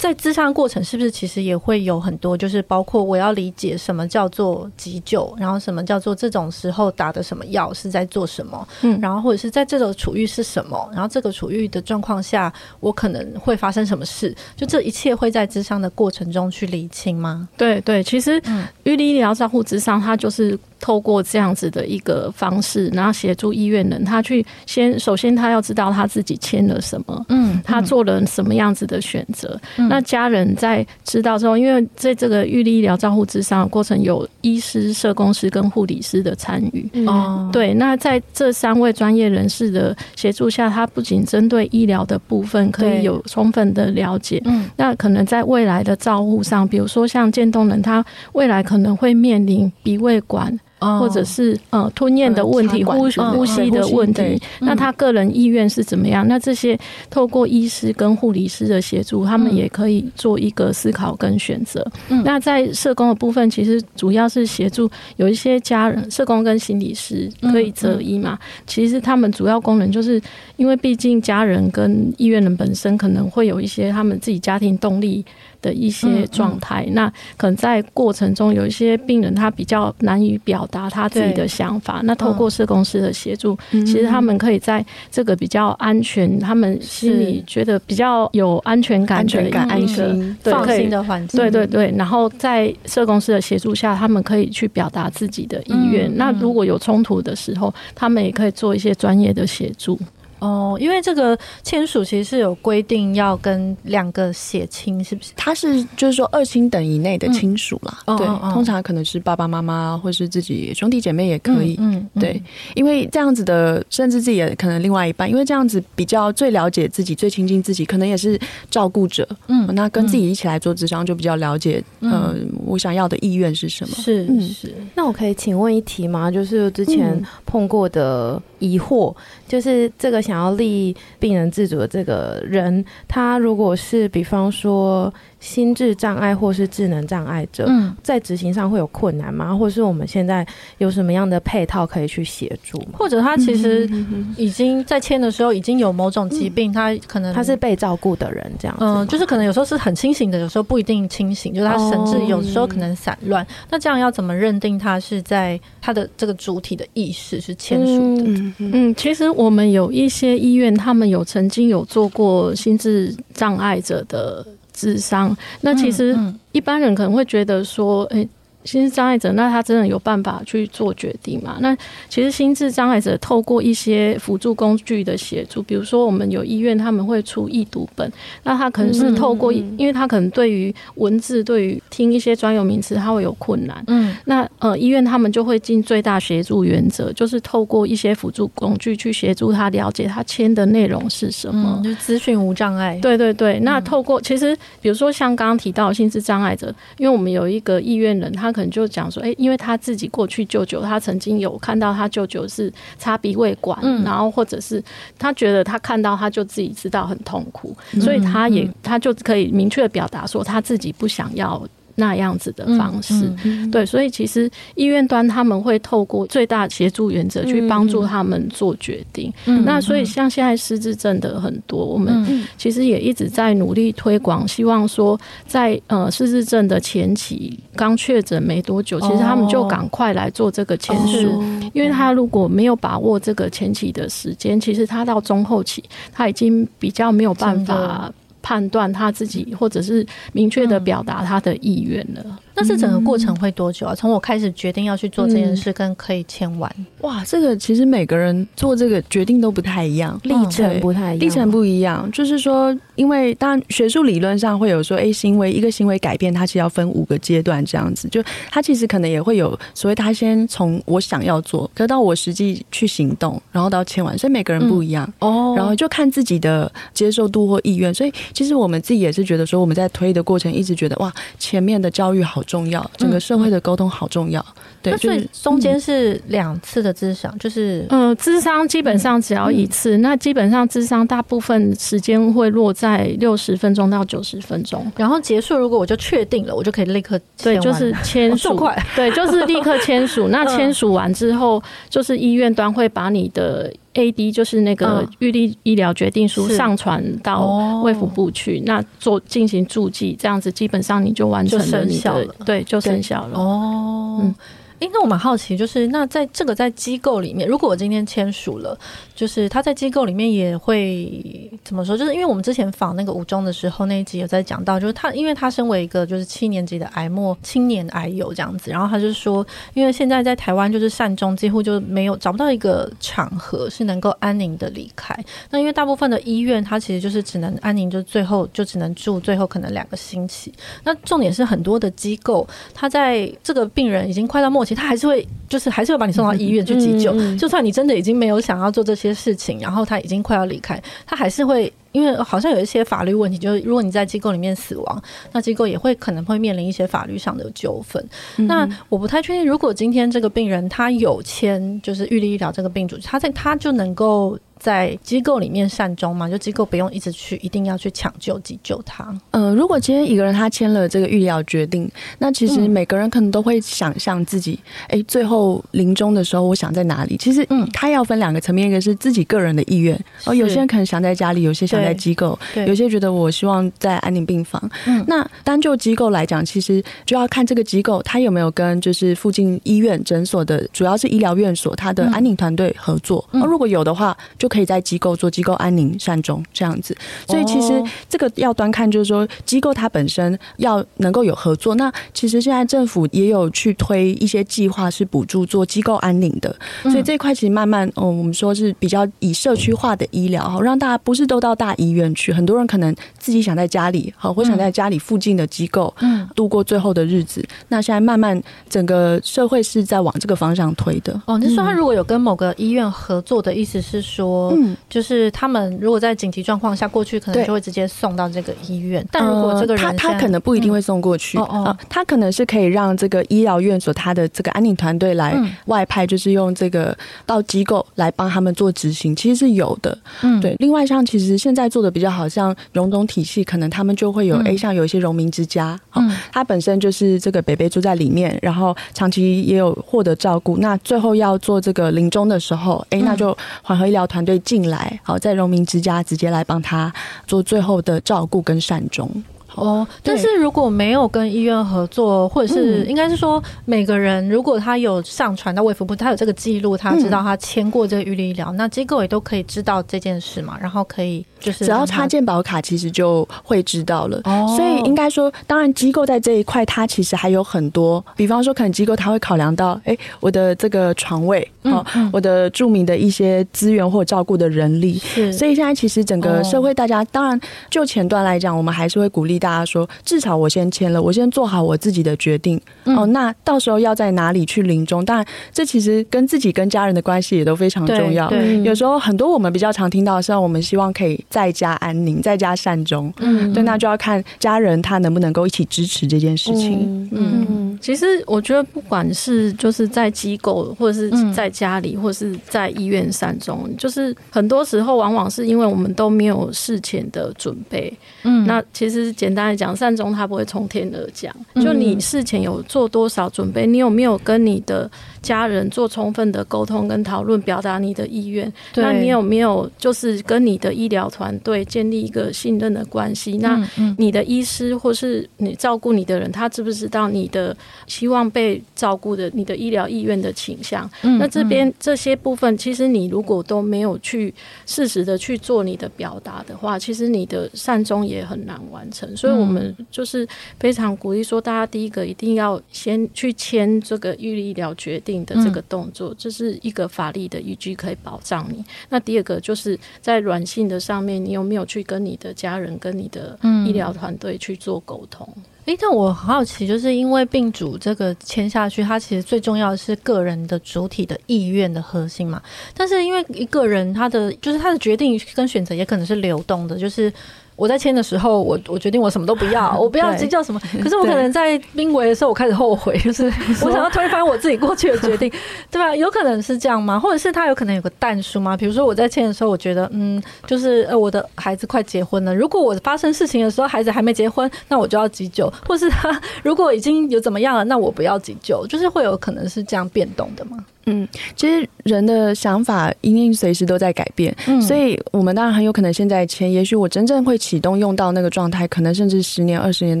[0.02, 17.48] 在咨商过程是不是其实也会有很多，就是包括我要理解什么叫做急救，然后什么叫做这种时候打的什么药是在做什么，嗯，然后或者是在这种处遇是什么，然后这个处遇的状况下我可能会发生什么事，就这一切会在咨商的过程中去理清吗？
[17.56, 20.58] 对对，其实嗯预立医疗照护咨商它就是。
[20.82, 29.56] 透过这样子的一个方式，然后协助医院人，他去先首先他要知道他自己签了什么，嗯，他做了什么样子的选择。
[29.76, 36.90] 嗯、那家人在知道之后，因为在这个预立医疗照护之上的过程，有医师、社工师跟护理师的参与。
[37.06, 50.58] 哦、嗯，对，那在这三位专业人士的协助下，他不仅针对医疗的部分可以有充分的了解，嗯，那可能在未来的照护上，比如说像渐冻人，他未来可能会面临鼻胃管。
[50.98, 56.26] 或者是呃吞咽的问题，呼呼吸的问题，那他个人意愿是怎么样？
[56.26, 61.86] 那这些透过医师跟护理师的协助，他们也可以做一个思考跟选择。
[62.24, 68.38] 那在社工的部分，其实主要是协助有一些家人，社工跟心理师可以择一嘛。
[68.66, 70.20] 其实他们主要功能就是，
[70.56, 75.24] 因为毕竟家人跟医院人本身可能会有一些他们自己家庭动力。
[75.62, 91.40] 的一些状态，那可能在过程中有一些病人他比较难以表达他自己的想法，那透过社工师的协助，其实他们可以在这个比较安全，他们心里觉得比较有安全感的一个安心、放心的环境。
[91.40, 96.10] 对对对，然后在社工师的协助下，他们可以去表达自己的意愿。
[96.16, 99.98] 那如果有冲突的时候，他们也可以做一些专业的协助。
[100.42, 105.30] 哦，因为这个签署其实是有规定要跟两个血亲，是不是？
[105.36, 112.42] 他是就是说二亲等以内的亲属啦，嗯、对，哦哦、通常可能是爸爸妈妈或是自己兄弟姐妹也可以，嗯，嗯对，
[112.74, 118.36] 因为这样子的，甚至自己也可能另外一半，因为这样子比较最了解自己，最亲近自己，可能也是
[118.68, 122.34] 照顾者，嗯，那跟自己一起来做智商，就比较了解，嗯、呃，
[122.66, 123.94] 我想要的意愿是什么？
[123.94, 124.74] 是是。
[124.96, 126.30] 那我可以请问一题吗？
[126.30, 129.14] 就是之前碰过的疑惑，
[129.46, 135.12] 就是这个想想要立病人自主的这个人，他如果是比方说
[135.42, 139.52] 心智障碍或是智能障碍者，嗯，在执行上会有困难吗？
[139.54, 140.46] 或者是我们现在
[140.78, 142.92] 有什么样的配套可以去协助吗？
[142.94, 143.90] 或者他其实
[144.36, 153.44] 已经在签的时候已经有某种疾病，他可能他是被照顾的人，这样嗯，就是可能有时候是很清醒的，有时候不一定清醒，就是他神志有时候可能散乱。
[153.68, 158.24] 那这样要怎么认定他是在他的这个主体的意识是签署的？
[158.28, 165.36] 嗯，嗯，其实我们有一些医院，他们有曾经有做过心智障碍者的咨商。
[165.60, 166.16] 那其实
[166.52, 168.28] 一般人可能会觉得说，诶。
[168.64, 171.56] 心智障碍者，那他真的有办法去做决定吗？
[171.60, 171.76] 那
[172.08, 178.10] 其实心智障碍者透过一些辅助工具的协助，比如说我们有医院他们会出易读本，
[178.44, 183.82] 那他可能是透过，因为他可能对于文字、对于听一些专有名词，他会有困难。
[183.88, 192.98] 嗯，那呃，医院他们就会尽最大协助原则，就是透过一些辅助工具去协助他了解他签的内容是什么，就资讯无障碍。
[193.00, 204.82] 对对对，那透过其实比如说像刚刚提到心智障碍者，因为我们有一个医院人，他可能就讲说，哎，因为他自己过去舅舅，他曾经有看到他舅舅是插鼻胃管，嗯、然后或者是
[205.18, 213.32] 他觉得他看到他就自己知道很痛苦，嗯、所以他也他就可以明确的表达说他自己不想要那样子的方式。
[213.70, 219.32] 对，所以其实医院端他们会透过最大协助原则去帮助他们做决定。
[219.64, 242.38] 那所以像现在失智症的很多，我们其实也一直在努力推广，希望说在呃失智症的前期刚确诊没多久，其实他们就赶快来做这个签署，因为他如果没有把握这个前期的时间，其实他到中后期他已经比较没有办法判断他自己，或者是明确的表达他的意愿了。
[242.54, 243.94] 那是整个过程会多久啊？
[243.94, 252.10] 从我开始决定要去做这件事，跟可以签完，哇，这个其实每个人做这个决定都不太一样，历程不太一样，历程不一样。
[252.12, 258.08] 就是说，因为当然学术理论上会有说，哎，行为一个行为改变，它其实要分五个阶段这样子。
[258.08, 265.54] 就它其实可能也会有所谓，他先从我想要做，可到我实际去行动，然后到签完，所以每个人不一样哦。
[265.56, 267.92] 然后就看自己的接受度或意愿。
[267.92, 274.38] 所以其实我们自己也是觉得说，我们在推的过程一直觉得哇，前面的教育好重要，整个社会的沟通好重要。
[274.40, 290.28] 嗯、对，所以中间是两次的智商，就是嗯，智商基本上只要一次，嗯、那基本上智商大部分时间会落在六十分钟到九十分钟，然后结束，如果我就确定了，我就可以立刻对，就是签署， 哦、 对，就是立刻签署。
[290.28, 293.72] 那签署完之后，就是医院端会把你的。
[293.94, 303.38] A D 就是那个预立医疗决定书上传到卫福部去，那做进行注记，这样子基本上你就完成了你的，对，就生效了。
[303.38, 304.34] 哦，嗯。
[304.82, 308.76] 哎，那我蛮好奇，就是那在这个在机构里面，如果我今天签署了，
[309.14, 311.96] 就是他在机构里面也会怎么说？
[311.96, 325.16] 就是因为我们之前访那个吴中的时候，那一集有在讲到，就是他因为他身为一个就是七年级的癌末青年癌友这样子，然后他就说，因为现在在台湾就是善终几乎就没有找不到一个场合是能够安宁的离开。
[325.50, 330.52] 那因为大部分的医院，他其实就是只能安宁，就最后就只能住最后可能两个星期。
[330.82, 334.71] 那重点是很多的机构，他在这个病人已经快到末期。
[334.74, 337.12] 他还是会，就是还是会把你送到医院去急救。
[337.36, 348.04] 就算你真的已经没有想要做这些事情，然后他已经快要离开，他还是会，因为好像有一些法律问题，就是如果你在机构里面死亡，那机构也会可能会面临一些法律上的纠纷。
[348.36, 354.38] 那我不太确定，如果今天这个病人他有签就是预立医疗这个病主，他在他就能够。
[354.62, 359.04] 在机构里面善终嘛，就机构不用一直去，一定要去抢救急救他。
[359.32, 367.16] 嗯、呃，如果今天一个人他签了这个预疗决定，那其实每个人可能都会想象自己，哎、欸，最后临终的时候，我想在哪里？
[367.16, 374.62] 其实，嗯，他要分两个层面，一个是自己个人的意愿，哦，有些人可能想在家里，有些想在机构，有些觉得我希望在安宁病房。
[374.86, 383.28] 嗯，那单就机构来讲，其实就要看这个机构他有没有跟就是附近医院诊所的，主要是医疗院所，他的安宁团队合作。
[383.32, 386.94] 嗯，如果有的话，就可以在机构做机构安宁善终这样子，
[387.26, 391.74] 所以其实这个要端看，就是说机构它本身要能够有合作。
[391.76, 396.54] 那其实现在政府也有去推一些计划，是补助做机构安宁的。
[396.82, 402.30] 所以这一块其实慢慢，嗯，我们说是比较以社区化的医疗，好让大家不是都到大医院去。
[402.30, 407.42] 很多人可能自己想在家里，好，或想在家里附近的机构，嗯，度过最后的日子。
[407.68, 408.38] 那现在慢慢
[408.68, 411.18] 整个社会是在往这个方向推的。
[411.26, 414.76] 哦，你说他如果有跟某个医院合作的意思是说，嗯。
[414.90, 419.06] 就是他们如果在紧急状况下过去，可能就会直接送到这个医院。
[419.10, 425.34] 但如果这个人他他可能不一定会送过去，哦，他可能是可以让这个医疗院所他的这个安宁团队来
[425.66, 429.96] 外派，就是用这个到机构来帮他们做执行，其实是有的。
[430.22, 430.54] 嗯，对。
[430.58, 440.56] 另外像其实现在做的比较好，像荣总体系，可能他们就会有诶，像有一些荣民之家，嗯，他本身就是这个北北住在里面，然后长期也有获得照顾。
[440.58, 444.98] 那最后要做这个临终的时候，哎，那就缓和医疗团队会进来。
[445.02, 446.92] 好，在荣民之家直接来帮他
[447.26, 449.10] 做最后的照顾跟善终。
[449.54, 464.20] 哦，但是如果没有跟医院合作，或者是应该是说，每个人如果他有上传到卫福部，他有这个记录，他知道他签过这个预立医疗，那机构也都可以知道这件事嘛，然后可以就是只要插健保卡，其实就会知道了。
[464.24, 477.38] 哦，所以应该说，当然机构在这一块，它其实还有很多，比方说，可能机构他会考量到，哎，我的这个床位，哦，我的著名的一些资源或照顾的人力，是，所以现在其实整个社会，大家当然
[477.68, 479.41] 就前段来讲，我们还是会鼓励。
[479.42, 482.60] 大家说，至少我先签了，我先做好我自己的决定。
[482.84, 485.04] 嗯、哦，那到时候要在哪里去临终？
[485.04, 488.30] 当然，这其实跟自己跟家人的关系也都非常重要。
[488.62, 493.12] 有时候很多我们比较常听到的是，我们希望可以在家安宁，在家善终。
[493.18, 497.08] 嗯，对，那就要看家人他能不能够一起支持这件事情。
[497.10, 497.46] 嗯。
[497.48, 507.92] 嗯其实我觉得，不管是就是在机构，或者是在家里，或者是在医院善终，嗯、就是很多时候往往是因为我们都没有事前的准备。
[508.22, 514.88] 嗯，那其实简单来讲，善终它不会从天而降，就你事前有做多少准备，你有没有跟你的
[515.20, 518.50] 家人做充分的沟通跟讨论，表达你的意愿？
[518.76, 523.38] 那你有没有就是跟你的医疗团队建立一个信任的关系？
[523.38, 523.60] 那
[523.98, 527.56] 你的医师或是你照顾你的人，他知不知道你的
[527.86, 530.90] 希望被照顾的、你的医疗意愿的倾向？
[531.02, 534.34] 嗯、那这边这些部分，其实你如果都没有去
[534.66, 539.16] 适时的去做你的表达的话，其实你的善终也很难完成。
[539.16, 540.26] 所以我们就是
[540.58, 545.12] 非常鼓励说，大家第一个一定要先去签这个预立医疗决定。
[545.24, 548.64] 的这个动作，这是一个法律的依据，可以保障你。
[548.88, 555.28] 那第二个就是在软性的上面，你有没有去跟你的家人、跟你的医疗团队去做沟通？
[555.66, 562.42] 诶、但我很好奇，就是因为病主这个签下去，他其实最重要的是个人的主体的意愿的核心嘛。
[562.74, 567.12] 但是因为一个人他的就是他的决定跟选择也可能是流动的，就是。
[567.56, 570.60] 我在签的时候，我我决定我什么都不要， 我不要急救什么。
[570.82, 573.24] 可是我可能在濒危的时候，我开始后悔，就是
[573.62, 575.30] 我想要推翻我自己过去的决定，
[575.70, 575.94] 对吧？
[575.94, 576.98] 有可能是这样吗？
[576.98, 578.56] 或者是他有可能有个但书吗？
[578.56, 590.64] 比如说我在签的时候，我觉得嗯，就是呃，我的孩子快结婚了，如果我发生事情的时候孩子还没结婚，那我就要急救；或是他如果已经有怎么样了，那我不要急救，就是会有可能是这样变动的吗？
[590.86, 600.00] 嗯，其实人的想法一定随时都在改变，嗯，所以我们当然很有可能现在签，也许我真正会启动用到那个状态，可能甚至十年、二十年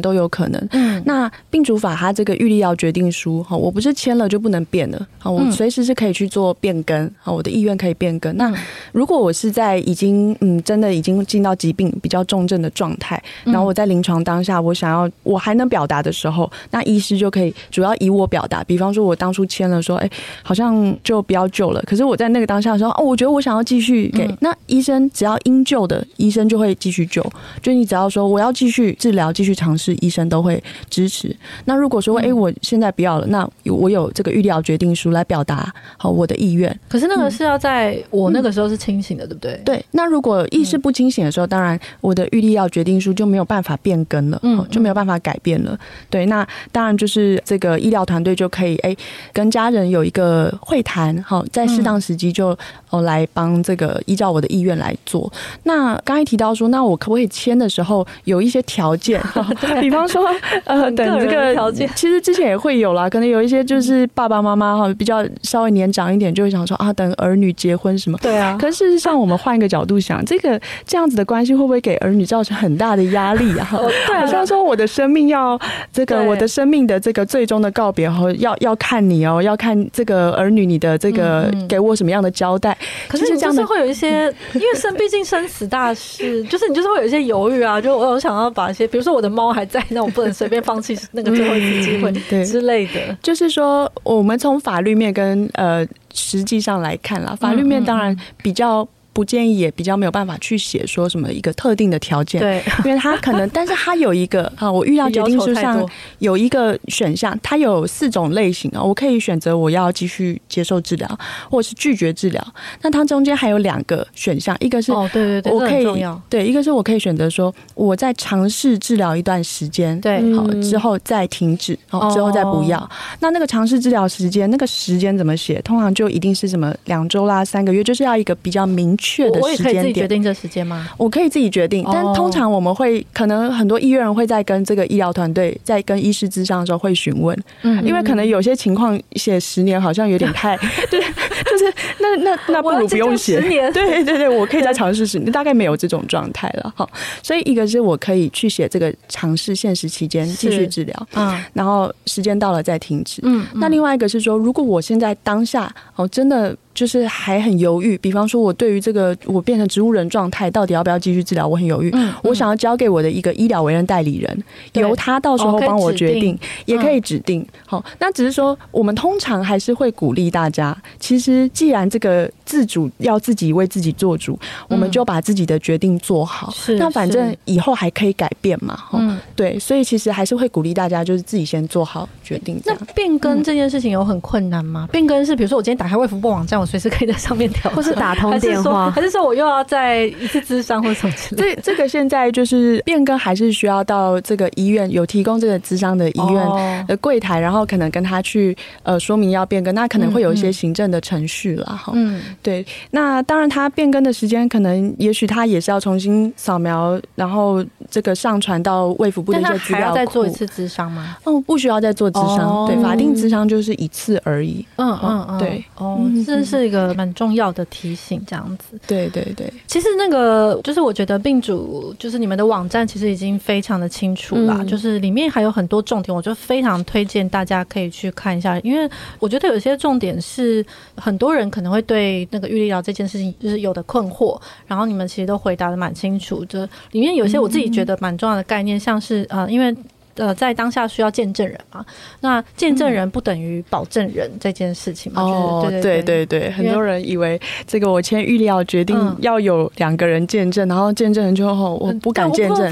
[0.00, 0.68] 都有可能。
[0.70, 8.36] 嗯，那病主法它这个预立药决定书哈，我不是签了就不能变了啊，我随时是可以去做变更啊，我的意愿可以变更。
[8.36, 8.52] 那
[8.92, 20.10] 如果我是在已经嗯真的已经进到疾病比较重症的状态，然后我在临床当下我想要我还能表达的时候，那医师就可以主要以我表达，比方说我当初签了说，哎，
[20.42, 20.72] 好像。
[20.72, 21.82] 嗯，就不要救了。
[21.82, 24.24] 可是我在那个当下说，哦，我觉得我想要继续给。
[24.24, 27.22] 嗯、那医生只要应救的，医生就会继续救。
[27.62, 31.34] 就你只要说我要继续治疗、继续尝试，医生都会支持。
[31.64, 36.76] 那如果说，哎、嗯欸，我现在不要了，那我有这个预立医疗决定书来表达好我的意愿。
[36.88, 39.60] 可是那个是要在我那个时候是清醒的，嗯、对不对？
[39.64, 39.84] 对。
[39.92, 45.78] 那如果意识不清醒的时候，当然我的预立医疗决定书就没有办法变更了，嗯，就没有办法改变了。
[46.10, 46.26] 对。
[46.26, 48.98] 那当然就是这个医疗团队就可以，哎、欸，
[49.32, 50.52] 跟家人有一个。
[50.60, 52.56] 会谈好，在适当时机就
[52.88, 55.30] 哦来帮这个依照我的意愿来做。
[55.64, 59.22] 那刚才提到说，那我可不可以签的时候有一些条件？
[59.80, 60.26] 比方说
[60.64, 68.18] 呃，等这个条件，其实之前也会有啦，可能有一些就是爸爸妈妈哈比较稍微年长一点，就会想说啊，等儿女结婚什么？
[68.22, 68.56] 对啊。
[68.58, 73.68] 可是事实上，我们换一个角度想，这个这样子的关系会不会给儿女造成很大的压力啊？
[74.06, 75.58] 对，好像说我的生命要
[75.92, 80.62] 这个我的生命的这个最终的告别后，要要看你哦，要看这个儿女。
[80.62, 82.78] 你的这个给我什么样的交代？
[83.08, 87.80] 可是就是会有一些，因为生毕竟生死大事，就是你就是会有一些犹豫啊。
[87.80, 92.10] 就我有想要把一些，比如说我的猫还在，那我不能随便放弃那个最后一次机会，
[92.44, 93.16] 之类的。
[93.22, 98.88] 就是说，我们从法律面跟呃实际上来看啦，法律面当然比较。
[99.12, 105.86] 不建议，也比较没有办法去写说什么一个特定的条件，对，因为他可能， 但是他有一个啊，我预立医疗决定书上
[106.18, 111.18] 有一个选项，它有四种类型啊，我可以选择我要继续接受治疗，
[111.50, 112.54] 或者是拒绝治疗。
[112.80, 115.84] 那它中间还有两个选项，一个是哦，对对对，我可以
[116.30, 122.88] 对，一个是我可以选择说我在尝试治疗一段时间，对，好之后再停止，好之后再不要。
[123.20, 125.60] 那那个尝试治疗时间，那个时间怎么写？
[125.62, 128.96] 通常就一定是什么两周啦、三个月，就是要一个比较明。
[129.02, 130.88] 确的时间点，我也可以自己决定这时间吗？
[130.96, 140.56] 我可以自己决定，但通常我们会可能很多医院会在跟这个医疗团队在跟医师咨商的时候会询问，嗯，因为可能有些情况写十年好像有点太
[140.88, 146.88] 对，就是那那那不如不用写，对对对，我可以再尝试十年，大概没有这种状态了哈。
[147.22, 156.56] 所以一个是我可以去写这个尝试限时期间继续治疗，嗯，然后时间到了再停止，嗯，那另外一个是说，如果我现在当下哦真的。
[156.74, 161.90] 就是还很犹豫，比方说，我对于这个我变成植物人状态，到底要不要继续治疗，我很犹豫。
[161.92, 167.46] 嗯嗯、我想要交给我的一个医疗委任代理人，由他到时候帮我决定，也可以指定。
[167.66, 176.50] 好、嗯，那只是说，我们通常还是会鼓励大家，其实既然这个自主要自己为自己做主，嗯、我们就把自己的决定做好。
[176.52, 178.78] 是，那反正以后还可以改变嘛。
[178.94, 182.58] 嗯，对，所以其实还是会鼓励大家，就是自己先做好决定。
[182.64, 184.88] 那变更这件事情有很困难吗？
[184.88, 186.61] 嗯、变更是比如说我今天打开卫福部网站。
[186.62, 191.62] 我随时可以在上面调，或是打通电话，还是说我又要再一次咨商或什么之类的？
[191.62, 201.92] 这这个现在就是变更，还是需要到这个医院有提供这个咨商的医院的柜台，然后可能跟他去呃说明要变更，那可能会有一些行政的程序了哈。
[201.96, 202.64] 嗯，对。
[202.92, 209.80] 那当然，他变更的时间可能，也许他也是要重新扫描，然后这个上传到卫福部的一些资料库。
[209.80, 211.16] 还要再做一次咨商吗？
[211.24, 214.64] 哦，不需要再做咨商，对，法定咨商就是一次而已。
[214.76, 215.64] 嗯嗯嗯，对。
[215.78, 218.78] 哦，这是一个蛮重要的提醒，这样子。
[218.86, 228.88] 对对对，其实那个就是我觉得病主就是你们的网站其实已经非常的清楚啦，嗯、就是里面还有很多重点，我就非常推荐大家可以去看一下，因为
[229.18, 230.64] 我觉得有些重点是
[230.96, 236.60] 很多人可能会对那个预立疗这件事情就是有的困惑，然后你们其实都回答的蛮清楚，就
[236.92, 239.74] 里面有些我自己觉得蛮重要的概念，像是呃，因为。
[240.16, 241.84] 呃，在当下需要见证人嘛？
[242.20, 245.22] 那见证人不等于保证人这件事情嘛？
[245.22, 252.70] 哦，对对对对，很多人以为这个我签预立要决定要有两个人见证，然后见证人就后我不敢见证，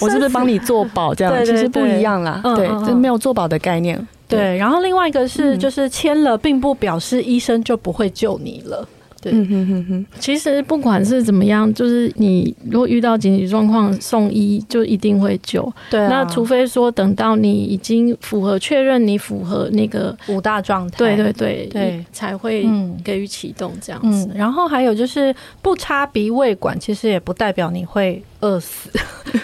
[0.00, 1.44] 我是不是帮你做保 这样？
[1.44, 4.06] 其实不一样啦，对，这没有做保的概念。
[4.26, 8.86] 对，然后另外一个是，就是签了并不表示医生就不会救你了。
[9.20, 10.06] 对，嗯哼哼哼。
[10.18, 15.72] 其实不管是怎么样，就是你如果遇到紧急状况，送医就一定会救。
[15.90, 22.68] 对、啊，那除非说等到你已经符合确认你符合那个五大状态，对对对对，才会
[23.04, 24.36] 给予启动这样子、嗯。
[24.36, 28.22] 然后还有就是不插鼻胃管，其实也不代表你会。
[28.40, 28.88] 饿死，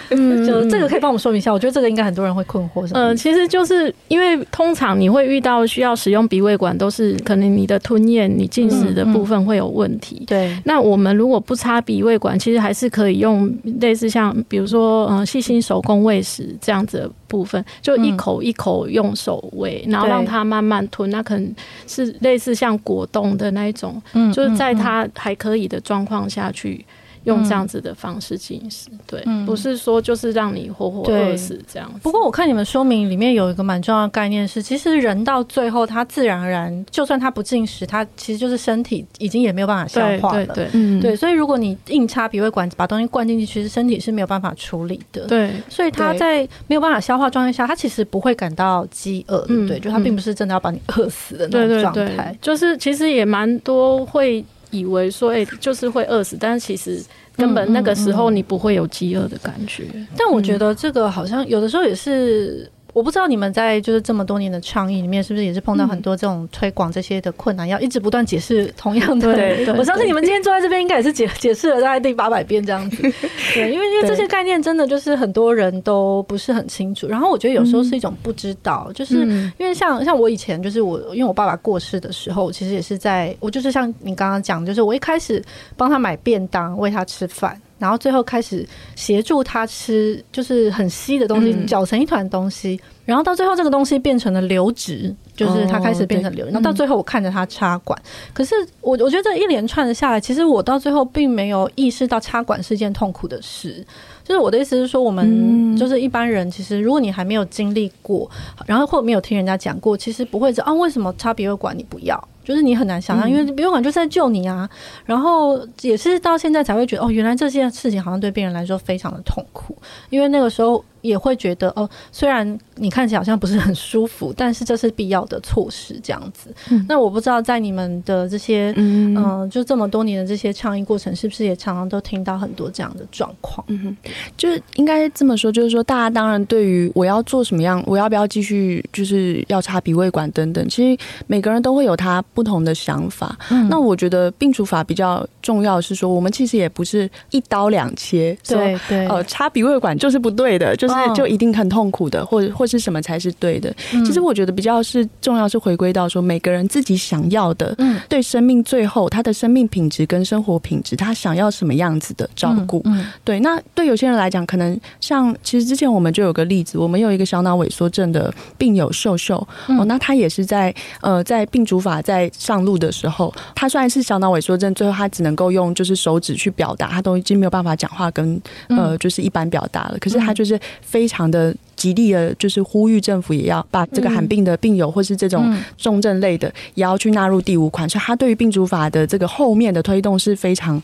[0.45, 1.51] 就这个可以帮我们说明一下。
[1.51, 2.85] 我觉得这个应该很多人会困惑。
[2.93, 10.23] 嗯、呃，其实就是因为通常你会遇到需要使用鼻胃管，都是可能你的吞咽、你进食的部分会有问题。
[10.27, 21.09] 对、嗯，嗯、那我们如果不插鼻胃管，其实还是可以用类似像比如说嗯细心手工喂食这样子的部分，就一口一口用手喂，然后让它慢慢吞。
[21.09, 21.55] 那可能
[21.87, 26.85] 是类似像果冻的那一种，嗯，就是在它还可以的状况下去。
[27.25, 31.99] 用这样子的方式进食，对，嗯、不是说就是让你活活饿死这样子。
[32.01, 40.45] 不过我看你们说明里面有一个蛮重要的概念是，其实人到最后他自然而然，就算他不进食，他其实就是身体已经也没有办法消化了。
[40.45, 45.25] 对对，对，嗯、对，所以如果你硬插鼻胃管把东西灌进去，其实身体是没有办法处理的。
[45.27, 49.45] 对，所以他在没有办法消化状态下，他其实不会感到饥饿。
[49.49, 52.37] 嗯，对，就他并不是真的要把你饿死的那种状态。
[52.41, 54.43] 就是其实也蛮多会。
[54.77, 57.03] 以为说，哎、欸，就是会饿死，但是其实
[57.35, 59.83] 根本那个时候你不会有饥饿的感觉。
[59.93, 62.69] 嗯嗯嗯、但我觉得这个好像有的时候也是。
[62.95, 69.33] 我不知道你们在就是这么多年的倡议里面，是不是也是碰到很多这种推广这些的困难，要一直不断解释同样的。
[69.35, 73.01] 对，我相信你们今天坐在这边，应该也是解 解释了大概第八百遍这样子。
[73.53, 77.05] 对，因为因为这些概念真的就是很多人都不是很清楚。
[77.05, 79.25] 然后我觉得有时候是一种不知道，就是
[79.57, 85.43] 因为像像我以前就是我，因为我爸爸过世的时候，其实也是在我就是像你刚刚讲，就是我一开始
[85.75, 87.59] 帮他买便当，喂他吃饭。
[87.77, 92.79] 然后最后开始协助他吃，就是很稀的东西，搅成一团东西。
[92.81, 96.45] 嗯、然后到最后，这个东西变成了流质，就是他开始变成流。
[96.45, 97.99] 哦、然后到最后，我看着他插管。
[98.03, 103.85] 嗯、可是我我觉得这一连串的下来，其实我到最后并没有意识到插管是件痛苦的事。
[104.23, 108.27] 就是我的意思是说，我们就是一般人，其实如果你还没有经历过，
[108.65, 112.27] 然后或没有听人家讲过，其实不会知道啊，为什么插鼻胃管你不要？
[112.45, 114.69] 就是你很难想象，因为博物馆就是在救你啊。
[115.03, 119.75] 然后也是到现在才会觉得，哦，原来这件事情好像对病人来说非常的痛苦，
[120.09, 120.81] 因为那个时候。
[121.05, 126.53] 也会觉得哦，虽然你看起来好像不是很舒服，但是这是必要的措施，这样子。
[126.71, 133.63] 嗯、那我不知道在你们的这些嗯、呃，就这么多年的这些倡议过程，是不是也常常都听到很多这样的状况？
[133.69, 143.37] 嗯哼，就是应该这么说，就是说大家当然对于我要做什么样，我要不要继续，就是要插鼻胃管等等，其实每个人都会有他不同的想法。
[143.51, 150.94] 嗯、那我觉得病除法比较重要是说，我们其实也不是一刀两切，对对，呃，插鼻胃管就是不对的，就是。
[151.13, 153.73] 就一定很痛苦的，或者或是什么才是对的？
[154.05, 162.81] 其实我觉得比较是重要，是回归到说每个人自己想要的，嗯，对生命最后他的生命品质跟生活品质，他想要什么样子的照顾？
[162.85, 163.39] 嗯，对。
[163.39, 169.35] 那对有些人来讲，可能像其实之前我们就有个例子，我们有一个小脑萎缩症的病友秀秀
[169.67, 180.59] 哦，那他也是在呃在病主法在上路的时候，他虽然是小脑萎缩症，最后他只能够用就是手指去表达，他都已经没有办法讲话跟呃就是一般表达了，可是他就是。
[180.85, 187.87] 非常的极力的，就是呼吁政府也要把这个罕病的病友，或是这种重症类的，也要去纳入第五款。
[187.89, 190.81] 所以他对于病主法的这个后面的推动是非常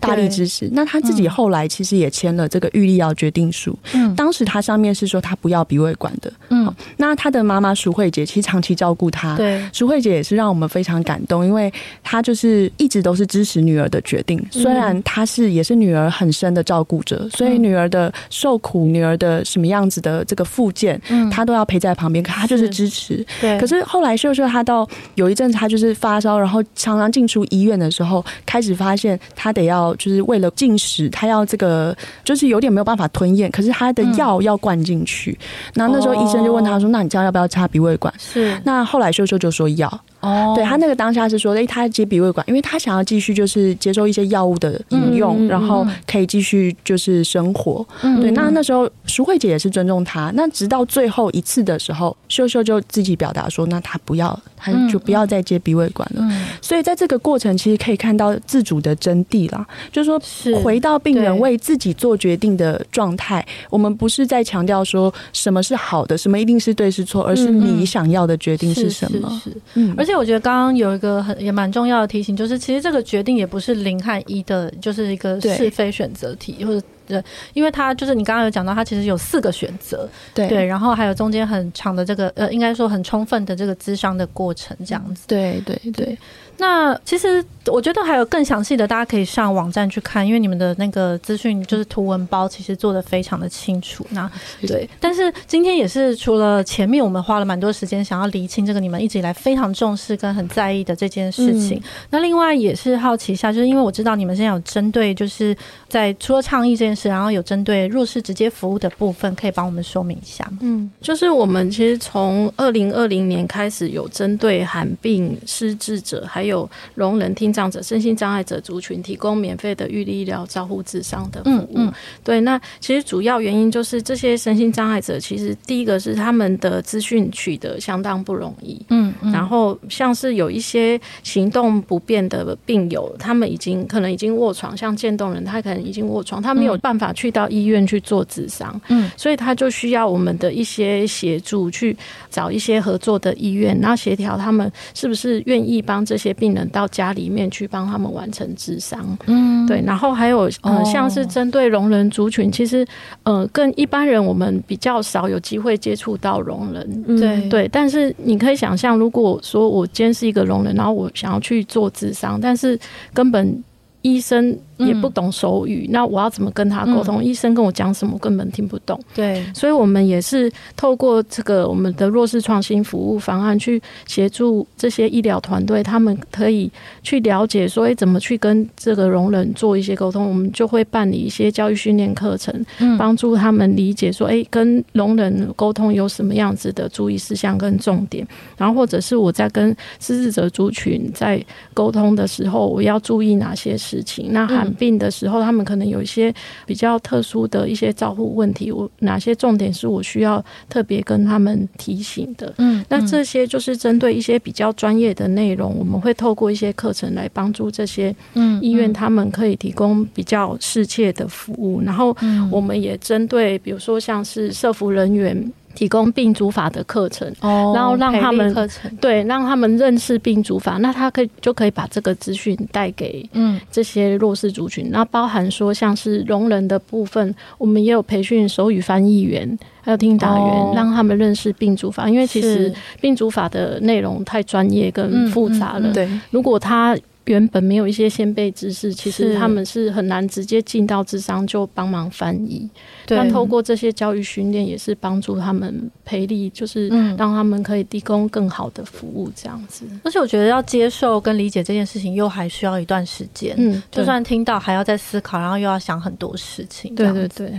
[0.00, 0.68] 大力支持。
[0.72, 3.76] 那他自己后来其实也签了这个预立要决定书。
[4.16, 6.32] 当时他上面是说他不要鼻胃管的。
[6.70, 23.24] 好，那他的妈妈淑慧姐其实长期照顾他，对，淑慧姐也是让我们非常感动，因为她就是一直都是支持女儿的决定，虽然她是也是女儿很深的照顾者，所以女儿的受苦，女儿的什么样子的这个附件，嗯，她都要陪在旁边，可她就是支持。
[23.40, 35.38] 对，可是后来秀秀她到有一阵子她就是发烧，然后常常进出医院的时候，开始发现她得要就是为了进食，她要这个就是有点没有办法吞咽，可是她的药要灌进去，
[35.74, 40.00] 那那时候医生就问她说：“那你这样要不要插鼻胃管？”是，那后来秀秀就说要。
[40.20, 47.86] 哦，对他那个当下是说，哎，他接鼻胃管，因为他想要继续就是接受一些药物的饮用，然后可以继续就是生活。
[48.20, 50.30] 对，那那时候淑慧姐也是尊重他。
[50.34, 56.22] 那直到最后一次的时候，秀秀就自己表达说，那他不要，他就不要再接鼻胃管了。
[56.60, 60.20] 所以在这个过程，其实可以看到自主的真谛啦，就是说
[60.62, 63.42] 回到病人为自己做决定的状态。
[63.70, 69.40] 我们不是在强调说什么是好的，什么一定是对是错，而是你想要的决定是什么。
[69.42, 70.09] 是，嗯，而且。
[70.14, 77.22] 我觉得刚刚有一个很也蛮重要的提醒，就是其实这个决定也不是零和一的，就是一个是非选择题，或者对，
[77.54, 85.92] 因为它就是你刚刚有讲到，它其实有四个选择，对对，然后还有中间很长的这个呃，应该说很充分的这个咨商的过程，这样子，对对对。
[85.92, 86.18] 对
[86.60, 94.06] 那其实我觉得还有更详细的，大家可以上网站去看，因为你们的那个资讯就是图文包，其实做的非常的清楚。
[94.10, 94.30] 那
[94.66, 105.56] 对，但是今天也是除了前面我们花了蛮多时间想要厘清这个你们一直以来非常重视跟很在意的这件事情，嗯、那另外也是好奇一下，就是因为我知道你们现在有针对就是
[105.88, 110.58] 在除了倡议这件事，然后有针对弱势直接服务的部分，可以帮我们说明一下吗？
[110.60, 121.68] 嗯，就是我们其实从二零二零年开始有针对罕病失智者还有有聋人、听障者、身心障碍者族群提供免费的预立医疗照护智商的服务。
[121.76, 121.92] 嗯，嗯，
[122.22, 122.40] 对。
[122.42, 128.80] 那其实主要原因就是这些身心障碍者，其实第一个是他们的资讯取得相当不容易。
[128.88, 138.80] 嗯，嗯，然后像是有一些行动不便的病友，他们已经可能已经卧床，像渐冻人，他可能已经卧床，他没有办法去到医院去做智商。
[138.88, 141.96] 嗯，所以他就需要我们的一些协助，去
[142.30, 146.34] 找一些合作的医院，然后协调他们是不是愿意帮这些。
[146.40, 152.84] 病人到家里面去帮他们完成咨商，嗯，对，然后还有呃，像是针对聋人族群，其实
[153.24, 157.68] 呃，跟一般人我们比较少有机会接触到聋人，对对。
[157.68, 162.76] 但是你可以想象，如果说我今天是一个聋人，然后我想要去做咨商，但是
[163.12, 163.62] 根本
[164.00, 164.58] 医生。
[164.86, 167.22] 也不懂手语，那我要怎么跟他沟通？
[167.22, 168.98] 医生跟我讲什么，我根本听不懂。
[169.14, 176.70] 对，所以我们也是透过这个我们的弱势创新服务方案，去协助这些医疗团队，他们可以
[177.02, 180.28] 去了解说，哎，怎么去跟这个聋人做一些沟通？
[180.28, 182.54] 我们就会办理一些教育训练课程，
[182.98, 188.26] 帮助他们理解说，哎，跟聋人沟通有什么样子的注意事项跟重点。
[188.56, 191.42] 然后，或者是我在跟失智者族群在
[191.74, 194.28] 沟通的时候，我要注意哪些事情？
[194.32, 196.32] 那还病的时候，他们可能有一些
[196.66, 202.52] 比较特殊的一些照护问题，我哪些重点是我需要特别跟他们提醒的？
[202.58, 211.80] 嗯，那这些就是针对一些比较专业的内容，我们会透过一些课程来帮助这些嗯医院，他们可以提供比较适切的服务。
[211.82, 212.16] 然后，
[212.50, 215.52] 我们也针对比如说像是社服人员。
[215.74, 218.90] 提供病主法的课程，哦，然后让他们课程。
[218.96, 223.60] 对，让他们认识病主法，那他可以就可以把这个资讯带给嗯。
[223.70, 236.96] 这些弱势族群，那、嗯、包含说像是聋人的部分，我们也有培训手语翻译员，还有听打员，哦、让他们认识病主法，因为其实病主法的内容太专业跟复杂了，对，如果他。
[237.30, 242.68] 原本没有一些先辈知识，其实他们是很难直接进到智商就帮忙翻译。
[243.06, 249.84] 但透过这些教育训练，也是帮助他们培力，就是让他们可以提供更好的服务，这样子。
[250.02, 253.54] 而且我觉得要接受跟理解这件事情，又还需要一段时间。
[253.56, 256.92] 嗯，就算听到，还要再思考，然后又要想很多事情。
[256.96, 257.52] 对对对。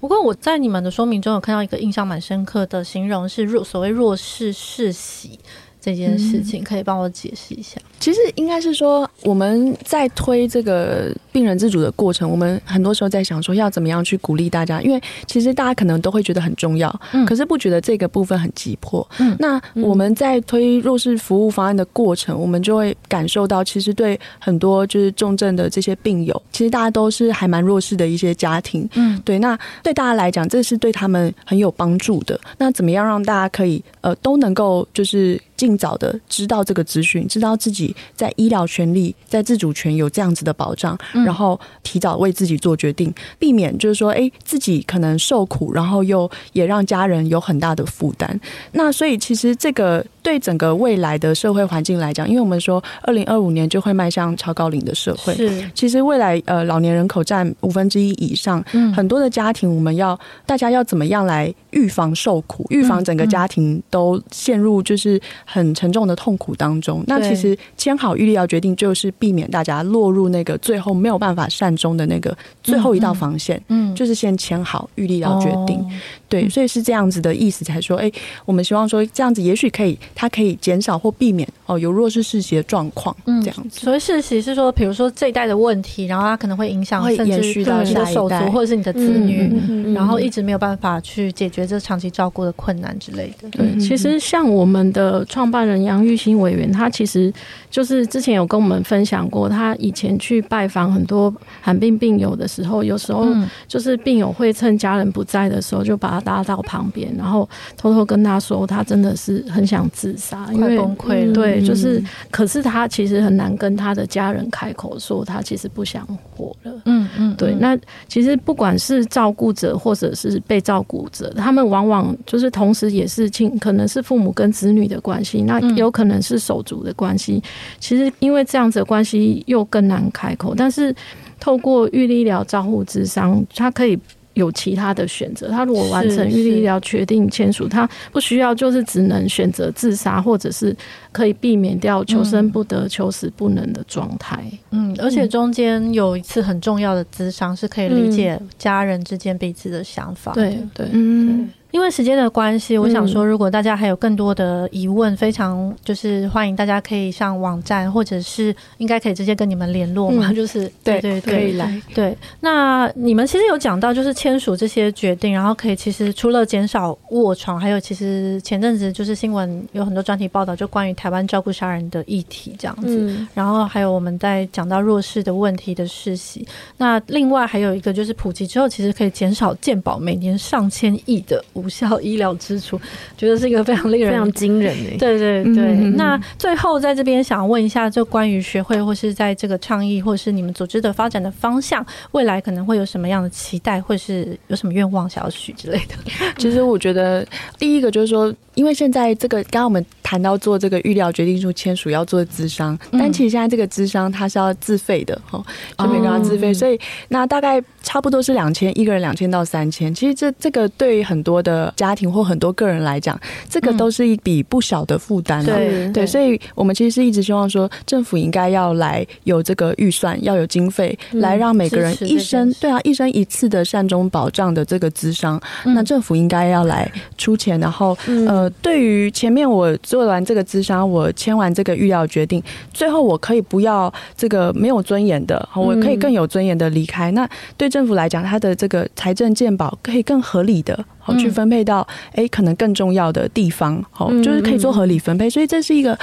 [0.00, 5.38] 不过我在你们的说明中有看到一个印象蛮深刻的形容，是弱所谓弱势世袭。
[5.80, 7.80] 这件事情可以帮我解释一下？
[8.00, 14.80] 其实应该是说，我们在推这个病人自主的过程，我们很多时候在想说，要怎么样去鼓励大家？
[14.82, 19.06] 因为其实大家可能都会觉得很重要，嗯，可是不觉得这个部分很急迫。
[19.18, 28.88] 嗯，那我们在推弱势服务方案的过程，我们就会感受到，其实对很多就是重症的这些病友，其实大家都是还蛮弱势的一些家庭。
[28.94, 32.38] 嗯，对，那对大家来讲，这是对他们很有帮助的。
[32.58, 35.40] 那怎么样让大家可以呃都能够就是。
[35.58, 40.96] 尽早的知道这个资讯，知道自己在医疗权利、在自主权有这样子的保障，
[41.26, 48.40] 然后提早为自己做决定，避免就是说，哎，自己可能受苦，然后又也让家人有很大的负担。
[48.72, 55.70] 那所以其实这个对整个未来的社会环境来讲，因为我们说二零二五年就会迈向超高龄的社会，是。
[55.74, 58.62] 其实未来呃老年人口占五分之一以上，
[58.94, 67.02] 很多的家庭我们要大家要怎么样来预防受苦，预防整个家庭都陷入就是很沉重的痛苦当中。
[67.06, 75.82] 那其实签好预立要决定就是避免大家落入那个最后没有办法善终的那个最后一道防线，嗯，就是先签好预立要决定。
[76.28, 78.10] 对，所以是这样子的意思，才说，哎，
[78.44, 83.80] 我们希望说这样子，也许可以，它可以减少或避免哦有弱势世袭的状况，嗯，这样子。
[83.80, 93.48] 所谓世袭是说，比如说这一代的问题，然后它可能会影响，会延续到你的手足或者是你的子女，然后一直没有办法去解决这长期照顾的困难之类的。
[93.50, 97.32] 对，其实像我们的创办人杨玉新委员，他其实
[97.70, 103.26] 就是之前有跟我们分享过，他以前去拜访很多罕病病友的时候，有时候
[103.66, 111.32] 就是病友会趁家人不在的时候，就把拉到旁边，然后偷偷跟他说，他真的是很想自杀，因为崩溃了。
[111.32, 116.72] 对，就是，可是他其实很难跟他的家人开口说，他其实不想活了。
[116.84, 117.54] 嗯嗯，对。
[117.54, 127.42] 那其实不管是照顾者或者是被照顾者，他们往往就是同时也是亲，可能是父母跟子女的关系，那有可能是手足的关系。
[127.78, 130.94] 其实因为这样子的关系又更难开口，但是
[131.40, 133.98] 透过预立医疗照护之商，他可以。
[134.38, 140.74] 有其他的选择，他如果完成预立医疗决定签署，他不需要就是只能选择自杀，或者是
[141.10, 144.42] 可以避免掉求生不得、求死不能的状态。
[144.70, 150.32] 嗯，而且中间有一次很重要的咨商，是可以理解家人之间彼此的想法。
[150.32, 151.50] 对对，嗯。
[151.70, 160.32] 因为时间的关系，我想说，如果大家还有更多的疑问，非常就是欢迎大家可以上网站，或者是应该可以直接跟你们联络嘛。
[160.32, 161.82] 就是对对对，可以来。
[161.94, 173.14] 对，那你们其实有讲到，就是签署这些决定，然后可以其实除了减少卧床，还有其实前阵子就是新闻有很多专题报道，就关于台湾照顾杀人的议题这样子。
[173.34, 176.48] 然后还有我们在讲到弱势的问题的世袭。
[176.78, 181.44] 那另外还有一个就是普及之后，其实可以减少健保每年上千亿的。
[181.58, 182.80] 无效医疗支出，
[183.18, 184.90] 觉得是一个非常令人非常惊人 的。
[184.98, 195.94] 对对对，嗯、那最后在这边想问一下，就关于学会或是在这个倡议，或是你们组织的发展的方向，未来可能会有什么样的期待，或是有什么愿望想要许之类的？
[196.38, 197.26] 其实我觉得
[197.58, 205.44] 第一个就是说，因为现在这个刚刚我们谈到做这个预料决定书签署要做咨商，但其实现在这个咨商它是要自费的哈，
[205.78, 206.78] 就每个人要自费，所以
[207.08, 211.47] 那大概差不多是两千一个人两千到三千，其实这这个对于很多的。
[211.48, 213.18] 的家庭或很多个人来讲，
[213.48, 215.44] 这个都是一笔不小的负担。
[215.44, 227.58] 对对，所以我们其实是一直希望说，政府应该要来有这个预算，要有经费，来让每个人一生对啊一生一次的善终保障的这个资商，那政府应该要来出钱。
[227.58, 227.96] 然后
[228.28, 232.42] 呃，对于前面我做完这个资商，我签完这个预料决定，
[232.72, 237.10] 最后我可以不要这个没有尊严的，我可以更有尊严的离开。
[237.12, 240.84] 那对政府来讲，他的这个财政健保可以更合理的。
[241.16, 245.98] 去分配到哎，可能更重要的地方，好，就是可以做合理分配，所以这是一个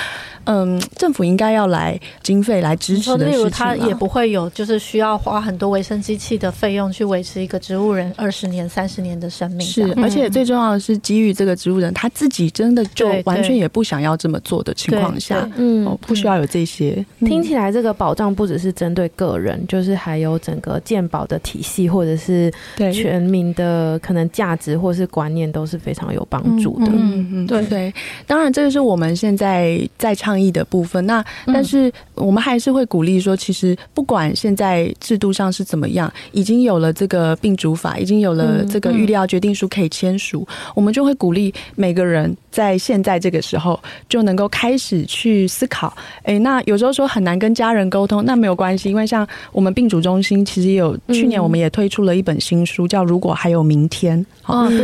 [0.46, 3.40] 嗯，政府应该要来经费来支持的事情。
[3.40, 9.66] 例如，他也不会有就是需要花很多维生机器的费用去维持一个植物人二十年、三十年的生命。
[9.66, 17.06] 是，而且最重要的是，基于这个植物人他自己真的就完全也不想要这么做的情况下，嗯，不需要有这些。
[17.20, 22.52] 听起来这个保障不只是针对个人，就是还有整个健保的体系，或者是
[22.92, 24.95] 全民的可能价值或。
[24.96, 27.94] 是观念都是非常有帮助的，嗯嗯，对对，
[28.26, 31.06] 当然这个是我们现在在倡议的部分。
[31.06, 45.96] 那但是我们还是会鼓励说，其实不管现在制度上是怎么样，已经有了这个病主法，已经有了这个预料决定书可以签署，我们就会鼓励每个人在现在这个时候就能够开始去思考。
[46.24, 54.20] 哎，那有时候说很难跟家人沟通，那没有关系，因为像我们病主中心其实也有去年我们也推出了一本新书，叫《如果还有明天》。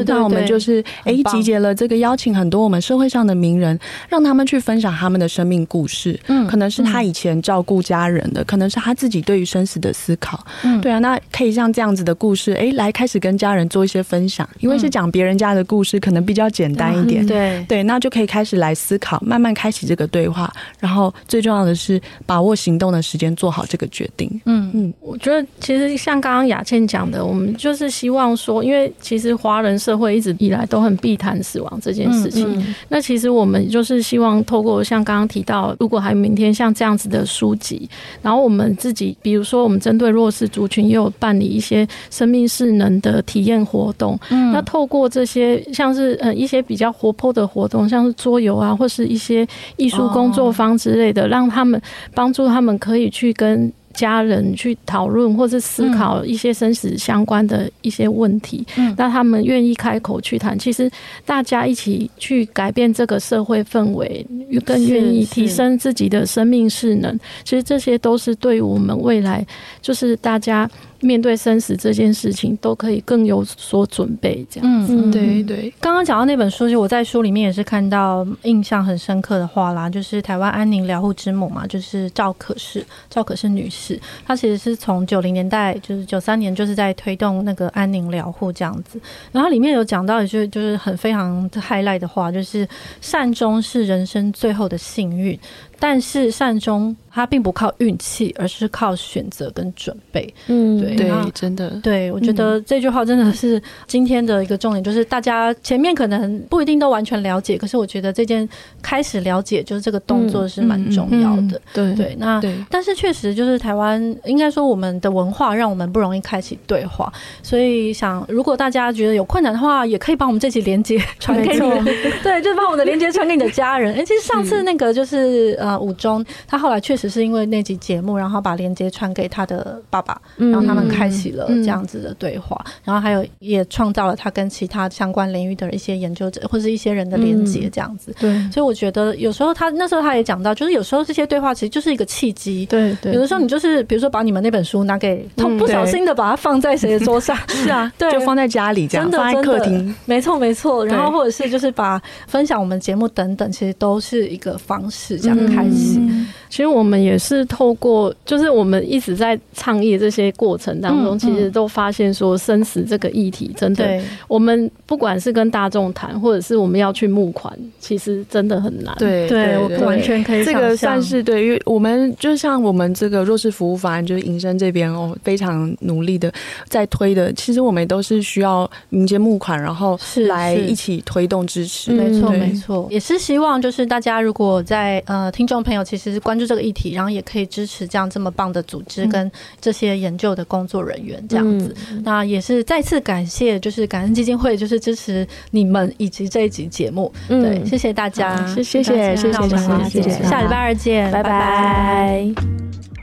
[0.05, 0.19] 好。
[0.19, 3.77] 那我们就是哎，集结了这个邀请很多我们社会上的名人，
[4.09, 6.19] 让他们去分享他们的生命故事。
[6.27, 10.45] 嗯，可能是他以前照顾家人的，可能是他自己对于生死的思考。
[10.63, 14.47] 嗯，对啊，那可以像这样子的故事，哎，来开始跟家人做一些分享。
[14.59, 17.25] 因为是讲别人家的故事，可能比较简单一点。
[17.25, 20.51] 对对，那就可以开始来思考，慢慢开启这个对话。
[20.79, 24.29] 然后最重要的是把握行动的时间，做好这个决定。
[24.45, 32.63] 嗯嗯，我觉得其实像刚刚雅倩讲的，我们就是希望说，因为其实华人社社会一直以来都很避谈死亡这件事情。
[32.87, 37.89] 那其实我们就是希望透过像刚刚提到，如果还有明天像这样子的书籍，
[38.21, 44.17] 然后我们自己，比如说我们针对弱势族群，也有办理一些生命势能的体验活动。
[44.29, 51.81] 嗯，那透过这些像是呃一些比较活泼的活动，像是桌游啊，或是一些艺术工作坊之类的，哦、让他们
[52.13, 53.69] 帮助他们可以去跟。
[53.93, 60.89] 家人去讨论或是思考一些生死相关的一些问题，嗯，那他们愿意开口去谈，其实
[61.25, 64.25] 大家一起去改变这个社会氛围，
[64.65, 69.45] 更愿意提升自己的生命势能，其实这些都是对于我们未来，
[69.81, 70.69] 就是大家。
[71.01, 74.93] 面对生死这件事情，都可以更有所准备，这样子。
[74.95, 75.73] 嗯，对对。
[75.79, 88.99] 刚刚讲到那本书，就我在书里面也是看到印象很深刻的话啦，就是台湾安宁疗护之母嘛，就是赵可式，赵可式女士，她其实是从九零年代，就是九三年，就是在推动那个安宁疗护这样子。
[89.31, 92.67] 然后里面有讲到一句，就是很非常 highlight 的话，就是
[93.01, 95.37] 善终是人生最后的幸运。
[95.81, 100.31] 但是善终它并不靠运气，而是靠选择跟准备。
[100.45, 108.47] 嗯，对对，真的，对我觉得这句话真的是今天的一个重点，就是大家前面可能不一定都完全了解，可是我觉得这件
[108.79, 111.59] 开始了解，就是这个动作是蛮重要的。
[111.73, 117.11] 对对，那但是确实就是台湾，应该说我们的文化让我们不容易开启对话，
[117.41, 121.59] 所以想如果大家觉得有困难的话，也可以把我们这期连接传给你，
[122.21, 123.95] 对，就是把我们的连接传给你的家人。
[123.95, 125.70] 哎，其实上次那个就是呃。
[125.79, 138.13] 武忠，他后来确实是因为那集节目，然后把连接传给他的爸爸，然后他们开启了这样子的对话，然后还有也创造了他跟其他相关领域的一些研究者或是一些人的连接，这样子。
[138.19, 142.65] 对，所以我觉得有时候他那时候他也讲到，就是有时候这些对话其实就是一个契机。
[142.65, 150.85] 对对，有的时候你就是比如说把你们那本书拿给，不小心的把它放在谁的桌上， 是啊， 对，就放在家里这样，放在客厅，没错没错。
[150.85, 155.69] 然后或者是就是把分享我们节目等等，其实都是一个方式这样开。
[155.69, 168.93] 嗯，其实我们也是透过，就是我们一直在倡议这些过程当中，其实都发现说生死这个议题真的，我们不管是跟大众谈，或者是我们要去募款，其实真的很难。
[168.97, 170.43] 对对，我完全可以。
[170.43, 176.31] 这个算是对于我们，就像我们这个弱势服务法案，就是营生这边哦，非常努力的
[176.67, 177.31] 在推的。
[177.33, 181.91] 其实我们都是需要民间募款，然后是来一起推动支持。
[181.91, 185.61] 没错没错，也是希望就是大家如果在呃听众。
[185.61, 191.75] 朋友其实是关注这个议题，然后也可以支持这样这么棒的组织跟这些研究的工作人员这样子。
[191.91, 197.13] 嗯、那也是再次感谢，就是感恩基金会，就是支持你们以及这一集节目。
[197.29, 201.29] 嗯、对，谢谢大家，谢谢谢谢谢谢，谢谢，下礼拜二见，拜拜。
[201.29, 203.00] 拜拜。